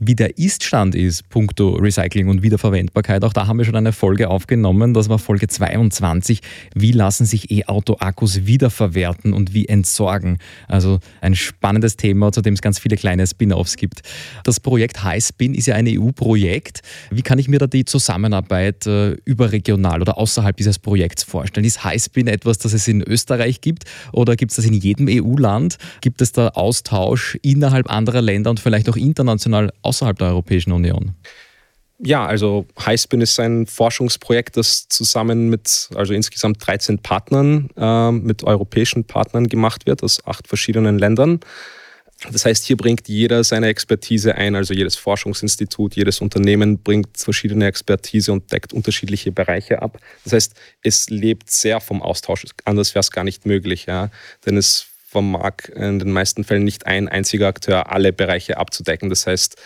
wie 0.00 0.14
der 0.14 0.38
Iststand 0.38 0.94
ist, 0.94 1.28
puncto 1.28 1.74
Recycling 1.74 2.28
und 2.28 2.42
Wiederverwendbarkeit. 2.42 3.22
Auch 3.22 3.34
da 3.34 3.46
haben 3.46 3.58
wir 3.58 3.66
schon 3.66 3.76
eine 3.76 3.92
Folge 3.92 4.30
aufgenommen. 4.30 4.94
Das 4.94 5.10
war 5.10 5.18
Folge 5.18 5.46
22. 5.46 6.40
Wie 6.74 6.92
lassen 6.92 7.26
sich 7.26 7.50
E-Auto-Akkus 7.50 8.46
wiederverwerten 8.46 9.34
und 9.34 9.52
wie 9.52 9.68
entsorgen? 9.68 10.38
Also 10.68 11.00
ein 11.20 11.34
spannendes 11.34 11.98
Thema, 11.98 12.32
zu 12.32 12.40
dem 12.40 12.54
es 12.54 12.62
ganz 12.62 12.78
viele 12.78 12.96
kleine 12.96 13.26
Spin-offs 13.26 13.76
gibt. 13.76 14.00
Das 14.42 14.58
Projekt 14.58 15.04
HighSpin 15.04 15.54
ist 15.54 15.66
ja 15.66 15.74
ein 15.74 15.86
EU-Projekt. 15.86 16.80
Wie 17.10 17.22
kann 17.22 17.38
ich 17.38 17.48
mir 17.48 17.58
da 17.58 17.66
die 17.66 17.84
Zusammenarbeit 17.84 18.86
äh, 18.86 19.10
überregional 19.26 20.00
oder 20.00 20.16
außerhalb 20.16 20.56
dieses 20.56 20.78
Projekts 20.78 21.24
vorstellen? 21.24 21.66
Ist 21.66 21.84
HighSpin 21.84 22.26
etwas, 22.26 22.56
das 22.56 22.72
es 22.72 22.88
in 22.88 23.02
Österreich 23.02 23.60
gibt 23.60 23.84
oder 24.12 24.34
gibt 24.36 24.52
es 24.52 24.56
das 24.56 24.64
in 24.64 24.72
jedem 24.72 25.08
EU-Land? 25.10 25.76
Gibt 26.00 26.22
es 26.22 26.32
da 26.32 26.48
Austausch 26.48 27.38
innerhalb 27.42 27.90
anderer 27.90 28.22
Länder 28.22 28.48
und 28.48 28.60
vielleicht 28.60 28.88
auch 28.88 28.96
international 28.96 29.70
außerhalb 29.90 30.16
der 30.18 30.28
Europäischen 30.28 30.72
Union? 30.72 31.14
Ja, 31.98 32.24
also 32.24 32.64
Highspin 32.86 33.20
ist 33.20 33.38
ein 33.40 33.66
Forschungsprojekt, 33.66 34.56
das 34.56 34.88
zusammen 34.88 35.50
mit, 35.50 35.90
also 35.94 36.14
insgesamt 36.14 36.64
13 36.66 37.00
Partnern, 37.00 37.68
äh, 37.76 38.10
mit 38.10 38.44
europäischen 38.44 39.04
Partnern 39.04 39.48
gemacht 39.48 39.86
wird, 39.86 40.02
aus 40.02 40.24
acht 40.24 40.48
verschiedenen 40.48 40.98
Ländern. 40.98 41.40
Das 42.32 42.44
heißt, 42.44 42.66
hier 42.66 42.76
bringt 42.76 43.08
jeder 43.08 43.44
seine 43.44 43.68
Expertise 43.68 44.34
ein, 44.34 44.54
also 44.54 44.72
jedes 44.74 44.96
Forschungsinstitut, 44.96 45.96
jedes 45.96 46.20
Unternehmen 46.20 46.78
bringt 46.78 47.16
verschiedene 47.16 47.66
Expertise 47.66 48.32
und 48.32 48.52
deckt 48.52 48.72
unterschiedliche 48.72 49.32
Bereiche 49.32 49.82
ab. 49.82 49.98
Das 50.24 50.34
heißt, 50.34 50.54
es 50.82 51.10
lebt 51.10 51.50
sehr 51.50 51.80
vom 51.80 52.02
Austausch. 52.02 52.46
Anders 52.64 52.94
wäre 52.94 53.00
es 53.00 53.10
gar 53.10 53.24
nicht 53.24 53.46
möglich, 53.46 53.86
ja. 53.86 54.10
Denn 54.44 54.56
es 54.56 54.89
vermag 55.10 55.68
in 55.74 55.98
den 55.98 56.12
meisten 56.12 56.44
Fällen 56.44 56.62
nicht 56.62 56.86
ein 56.86 57.08
einziger 57.08 57.48
Akteur 57.48 57.90
alle 57.90 58.12
Bereiche 58.12 58.58
abzudecken. 58.58 59.10
Das 59.10 59.26
heißt, 59.26 59.56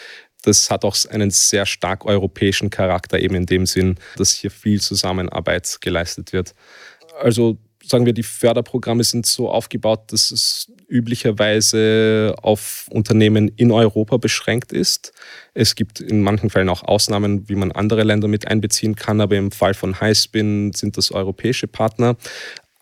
das 0.42 0.70
hat 0.70 0.84
auch 0.84 0.96
einen 1.10 1.30
sehr 1.30 1.66
stark 1.66 2.06
europäischen 2.06 2.70
Charakter, 2.70 3.18
eben 3.18 3.34
in 3.34 3.46
dem 3.46 3.66
Sinn, 3.66 3.96
dass 4.16 4.32
hier 4.32 4.50
viel 4.50 4.80
Zusammenarbeit 4.80 5.78
geleistet 5.80 6.32
wird. 6.32 6.54
Also 7.20 7.58
sagen 7.82 8.06
wir, 8.06 8.12
die 8.12 8.22
Förderprogramme 8.22 9.04
sind 9.04 9.26
so 9.26 9.50
aufgebaut, 9.50 10.12
dass 10.12 10.30
es 10.30 10.72
üblicherweise 10.88 12.34
auf 12.40 12.88
Unternehmen 12.90 13.48
in 13.56 13.70
Europa 13.70 14.16
beschränkt 14.16 14.72
ist. 14.72 15.12
Es 15.52 15.74
gibt 15.74 16.00
in 16.00 16.22
manchen 16.22 16.50
Fällen 16.50 16.68
auch 16.68 16.82
Ausnahmen, 16.82 17.48
wie 17.48 17.54
man 17.54 17.72
andere 17.72 18.02
Länder 18.02 18.28
mit 18.28 18.48
einbeziehen 18.48 18.96
kann, 18.96 19.20
aber 19.20 19.36
im 19.36 19.50
Fall 19.50 19.74
von 19.74 20.00
Highspin 20.00 20.72
sind 20.72 20.96
das 20.96 21.12
europäische 21.12 21.66
Partner. 21.68 22.16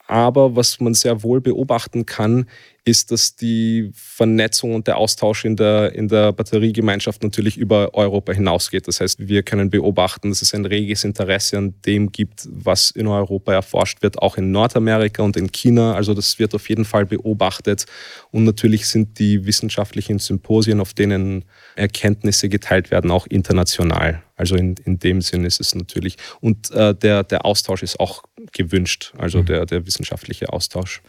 Aber 0.07 0.57
was 0.57 0.81
man 0.81 0.95
sehr 0.95 1.23
wohl 1.23 1.41
beobachten 1.41 2.05
kann, 2.05 2.47
ist, 2.85 3.13
dass 3.13 3.37
die 3.37 3.91
Vernetzung 3.95 4.75
und 4.75 4.89
der 4.89 4.97
Austausch 4.97 5.45
in 5.45 5.55
der, 5.55 5.95
in 5.95 6.09
der 6.09 6.33
Batteriegemeinschaft 6.33 7.23
natürlich 7.23 7.57
über 7.57 7.95
Europa 7.95 8.33
hinausgeht. 8.33 8.89
Das 8.89 9.01
heißt, 9.01 9.29
wir 9.29 9.45
können 9.45 9.71
beobachten, 9.71 10.31
dass 10.31 10.43
es 10.43 10.53
ein 10.53 10.65
reges 10.65 11.05
Interesse 11.05 11.59
an 11.59 11.75
dem 11.87 12.11
gibt, 12.11 12.49
was 12.51 12.91
in 12.91 13.07
Europa 13.07 13.53
erforscht 13.53 14.03
wird, 14.03 14.19
auch 14.19 14.37
in 14.37 14.51
Nordamerika 14.51 15.23
und 15.23 15.37
in 15.37 15.53
China. 15.53 15.95
Also 15.95 16.13
das 16.13 16.41
wird 16.41 16.55
auf 16.55 16.69
jeden 16.69 16.85
Fall 16.85 17.07
beobachtet. 17.07 17.87
Und 18.33 18.45
natürlich 18.45 18.89
sind 18.89 19.21
die 19.21 19.47
wissenschaftlichen 19.47 20.19
Symposien, 20.19 20.81
auf 20.81 20.93
denen 20.93 21.45
Erkenntnisse 21.77 22.49
geteilt 22.49 22.91
werden, 22.91 23.13
auch 23.13 23.27
international. 23.29 24.23
Also 24.43 24.57
in, 24.57 24.75
in 24.85 24.99
dem 24.99 25.21
Sinn 25.21 25.45
ist 25.45 25.61
es 25.61 25.73
natürlich. 25.73 26.17
Und 26.41 26.73
äh, 26.73 26.97
der, 26.97 27.23
der 27.23 27.47
Austausch 27.47 27.85
ist 27.85 28.01
auch 28.01 28.25
gewünscht, 28.51 29.13
also 29.17 29.39
mhm. 29.39 29.47
der, 29.47 29.67
der 29.67 29.87
wissenschaftliche 29.87 30.53
Austausch. 30.53 31.01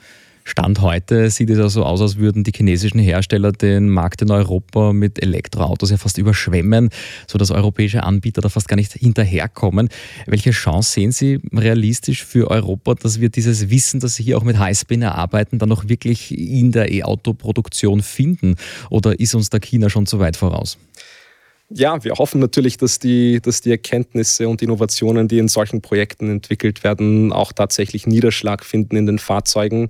Stand 0.43 0.81
heute 0.81 1.31
sieht 1.31 1.49
es 1.49 1.57
ja 1.57 1.67
so 1.67 1.83
aus, 1.83 1.99
als 1.99 2.17
würden 2.17 2.43
die 2.43 2.51
chinesischen 2.55 2.99
Hersteller 2.99 3.51
den 3.51 3.89
Markt 3.89 4.21
in 4.21 4.29
Europa 4.29 4.93
mit 4.93 5.19
Elektroautos 5.19 5.89
ja 5.89 5.97
fast 5.97 6.19
überschwemmen, 6.19 6.91
sodass 7.27 7.49
europäische 7.49 8.03
Anbieter 8.03 8.41
da 8.41 8.49
fast 8.49 8.67
gar 8.67 8.75
nicht 8.75 8.93
hinterherkommen. 8.93 9.89
Welche 10.27 10.51
Chance 10.51 10.91
sehen 10.91 11.11
Sie 11.11 11.39
realistisch 11.51 12.23
für 12.23 12.51
Europa, 12.51 12.93
dass 12.93 13.19
wir 13.19 13.29
dieses 13.29 13.71
Wissen, 13.71 13.99
das 13.99 14.13
Sie 14.13 14.23
hier 14.23 14.37
auch 14.37 14.43
mit 14.43 14.59
Highspin 14.59 15.01
erarbeiten, 15.01 15.57
dann 15.57 15.69
noch 15.69 15.89
wirklich 15.89 16.37
in 16.37 16.71
der 16.71 16.91
E-Auto-Produktion 16.91 18.03
finden? 18.03 18.57
Oder 18.91 19.19
ist 19.19 19.33
uns 19.33 19.49
da 19.49 19.57
China 19.57 19.89
schon 19.89 20.05
zu 20.05 20.19
weit 20.19 20.37
voraus? 20.37 20.77
Ja, 21.69 22.03
wir 22.03 22.13
hoffen 22.13 22.39
natürlich, 22.39 22.77
dass 22.77 22.99
die, 22.99 23.41
dass 23.41 23.61
die 23.61 23.71
Erkenntnisse 23.71 24.47
und 24.47 24.61
Innovationen, 24.61 25.27
die 25.27 25.39
in 25.39 25.47
solchen 25.47 25.81
Projekten 25.81 26.29
entwickelt 26.29 26.83
werden, 26.83 27.31
auch 27.31 27.51
tatsächlich 27.51 28.05
Niederschlag 28.05 28.63
finden 28.63 28.95
in 28.95 29.05
den 29.05 29.19
Fahrzeugen. 29.19 29.87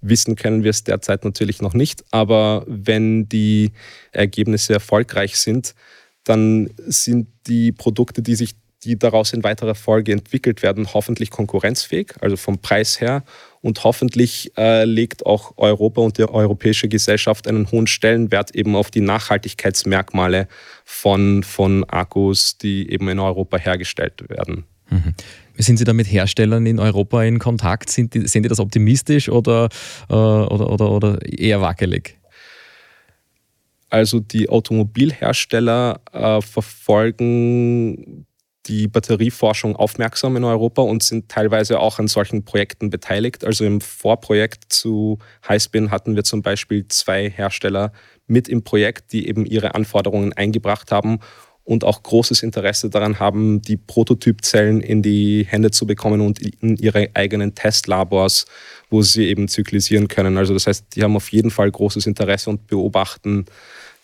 Wissen 0.00 0.36
können 0.36 0.62
wir 0.62 0.70
es 0.70 0.84
derzeit 0.84 1.24
natürlich 1.24 1.60
noch 1.62 1.74
nicht, 1.74 2.04
aber 2.10 2.64
wenn 2.68 3.28
die 3.28 3.72
Ergebnisse 4.12 4.74
erfolgreich 4.74 5.38
sind, 5.38 5.74
dann 6.22 6.70
sind 6.76 7.28
die 7.46 7.72
Produkte, 7.72 8.22
die 8.22 8.34
sich 8.34 8.54
die 8.84 8.98
daraus 8.98 9.32
in 9.32 9.42
weiterer 9.42 9.74
Folge 9.74 10.12
entwickelt 10.12 10.62
werden, 10.62 10.92
hoffentlich 10.92 11.30
konkurrenzfähig, 11.30 12.14
also 12.20 12.36
vom 12.36 12.58
Preis 12.58 13.00
her. 13.00 13.24
Und 13.62 13.82
hoffentlich 13.82 14.52
äh, 14.56 14.84
legt 14.84 15.26
auch 15.26 15.54
Europa 15.56 16.00
und 16.00 16.18
die 16.18 16.28
europäische 16.28 16.88
Gesellschaft 16.88 17.48
einen 17.48 17.70
hohen 17.72 17.86
Stellenwert 17.86 18.54
eben 18.54 18.76
auf 18.76 18.90
die 18.90 19.00
Nachhaltigkeitsmerkmale 19.00 20.46
von, 20.84 21.42
von 21.42 21.84
Akkus, 21.84 22.58
die 22.58 22.90
eben 22.90 23.08
in 23.08 23.18
Europa 23.18 23.58
hergestellt 23.58 24.28
werden. 24.28 24.64
Mhm. 24.90 25.14
Sind 25.58 25.78
Sie 25.78 25.84
da 25.84 25.94
mit 25.94 26.06
Herstellern 26.06 26.66
in 26.66 26.78
Europa 26.78 27.24
in 27.24 27.38
Kontakt? 27.38 27.90
Sind 27.90 28.14
die, 28.14 28.28
sehen 28.28 28.42
die 28.42 28.48
das 28.48 28.60
optimistisch 28.60 29.28
oder, 29.28 29.68
äh, 30.08 30.14
oder, 30.14 30.70
oder, 30.70 30.90
oder 30.90 31.18
eher 31.26 31.60
wackelig? 31.60 32.18
Also 33.88 34.20
die 34.20 34.48
Automobilhersteller 34.48 36.00
äh, 36.12 36.40
verfolgen 36.42 38.25
die 38.66 38.88
Batterieforschung 38.88 39.76
aufmerksam 39.76 40.36
in 40.36 40.44
Europa 40.44 40.82
und 40.82 41.02
sind 41.02 41.28
teilweise 41.28 41.80
auch 41.80 41.98
an 41.98 42.08
solchen 42.08 42.44
Projekten 42.44 42.90
beteiligt. 42.90 43.44
Also 43.44 43.64
im 43.64 43.80
Vorprojekt 43.80 44.72
zu 44.72 45.18
Highspin 45.48 45.90
hatten 45.90 46.16
wir 46.16 46.24
zum 46.24 46.42
Beispiel 46.42 46.86
zwei 46.88 47.30
Hersteller 47.30 47.92
mit 48.26 48.48
im 48.48 48.62
Projekt, 48.62 49.12
die 49.12 49.28
eben 49.28 49.46
ihre 49.46 49.74
Anforderungen 49.74 50.32
eingebracht 50.32 50.90
haben 50.90 51.20
und 51.66 51.82
auch 51.82 52.02
großes 52.02 52.42
Interesse 52.42 52.90
daran 52.90 53.18
haben, 53.18 53.60
die 53.60 53.76
Prototypzellen 53.76 54.80
in 54.80 55.02
die 55.02 55.44
Hände 55.48 55.72
zu 55.72 55.86
bekommen 55.86 56.20
und 56.20 56.40
in 56.40 56.76
ihre 56.76 57.10
eigenen 57.14 57.54
Testlabors, 57.56 58.46
wo 58.88 59.02
sie 59.02 59.26
eben 59.26 59.48
zyklisieren 59.48 60.06
können. 60.06 60.38
Also 60.38 60.54
das 60.54 60.68
heißt, 60.68 60.94
die 60.94 61.02
haben 61.02 61.16
auf 61.16 61.32
jeden 61.32 61.50
Fall 61.50 61.70
großes 61.70 62.06
Interesse 62.06 62.50
und 62.50 62.68
beobachten 62.68 63.46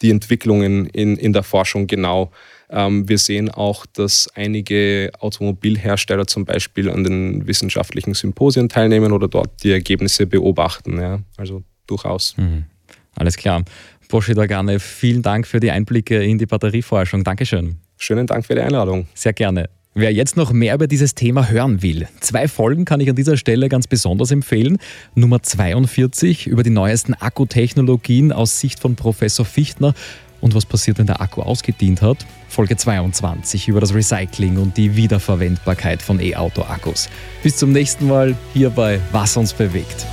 die 0.03 0.11
Entwicklungen 0.11 0.87
in, 0.87 1.17
in 1.17 1.33
der 1.33 1.45
Forschung 1.45 1.87
genau. 1.87 2.33
Ähm, 2.73 3.09
wir 3.09 3.19
sehen 3.19 3.51
auch, 3.51 3.85
dass 3.87 4.29
einige 4.35 5.11
Automobilhersteller 5.21 6.27
zum 6.27 6.45
Beispiel 6.45 6.91
an 6.91 7.05
den 7.05 7.47
wissenschaftlichen 7.47 8.15
Symposien 8.15 8.69
teilnehmen 8.69 9.13
oder 9.13 9.29
dort 9.29 9.63
die 9.63 9.71
Ergebnisse 9.71 10.27
beobachten. 10.27 10.99
Ja. 10.99 11.21
Also 11.37 11.63
durchaus. 11.87 12.35
Mhm. 12.39 12.65
Alles 13.15 13.37
klar. 13.37 13.63
Boschi 14.09 14.35
Dagane, 14.35 14.81
vielen 14.81 15.23
Dank 15.23 15.47
für 15.47 15.61
die 15.61 15.71
Einblicke 15.71 16.23
in 16.23 16.39
die 16.39 16.47
Batterieforschung. 16.47 17.25
Dankeschön. 17.25 17.77
Schönen 17.97 18.27
Dank 18.27 18.47
für 18.47 18.55
die 18.55 18.61
Einladung. 18.61 19.07
Sehr 19.15 19.33
gerne. 19.33 19.69
Wer 19.95 20.13
jetzt 20.13 20.39
noch 20.39 20.53
mehr 20.53 20.75
über 20.75 20.87
dieses 20.87 21.15
Thema 21.15 21.49
hören 21.49 21.83
will, 21.83 22.09
zwei 22.21 22.49
Folgen 22.49 22.87
kann 22.87 23.01
ich 23.01 23.11
an 23.11 23.17
dieser 23.17 23.37
Stelle 23.37 23.69
ganz 23.69 23.87
besonders 23.87 24.31
empfehlen. 24.31 24.79
Nummer 25.15 25.43
42 25.43 26.47
über 26.47 26.63
die 26.63 26.71
neuesten 26.71 27.13
Akkutechnologien 27.13 28.33
aus 28.33 28.59
Sicht 28.59 28.81
von 28.81 28.97
Professor 28.97 29.45
Fichtner 29.45 29.93
und 30.41 30.55
was 30.55 30.65
passiert, 30.65 30.99
wenn 30.99 31.07
der 31.07 31.21
Akku 31.21 31.43
ausgedient 31.43 32.01
hat. 32.01 32.27
Folge 32.53 32.77
22 32.77 33.67
über 33.69 33.81
das 33.81 33.95
Recycling 33.95 34.59
und 34.59 34.77
die 34.77 34.95
Wiederverwendbarkeit 34.95 36.03
von 36.03 36.21
E-Auto-Akkus. 36.21 37.09
Bis 37.43 37.57
zum 37.57 37.73
nächsten 37.73 38.07
Mal 38.07 38.37
hier 38.53 38.71
bei 38.71 39.01
Was 39.11 39.37
uns 39.37 39.55
bewegt. 39.55 40.07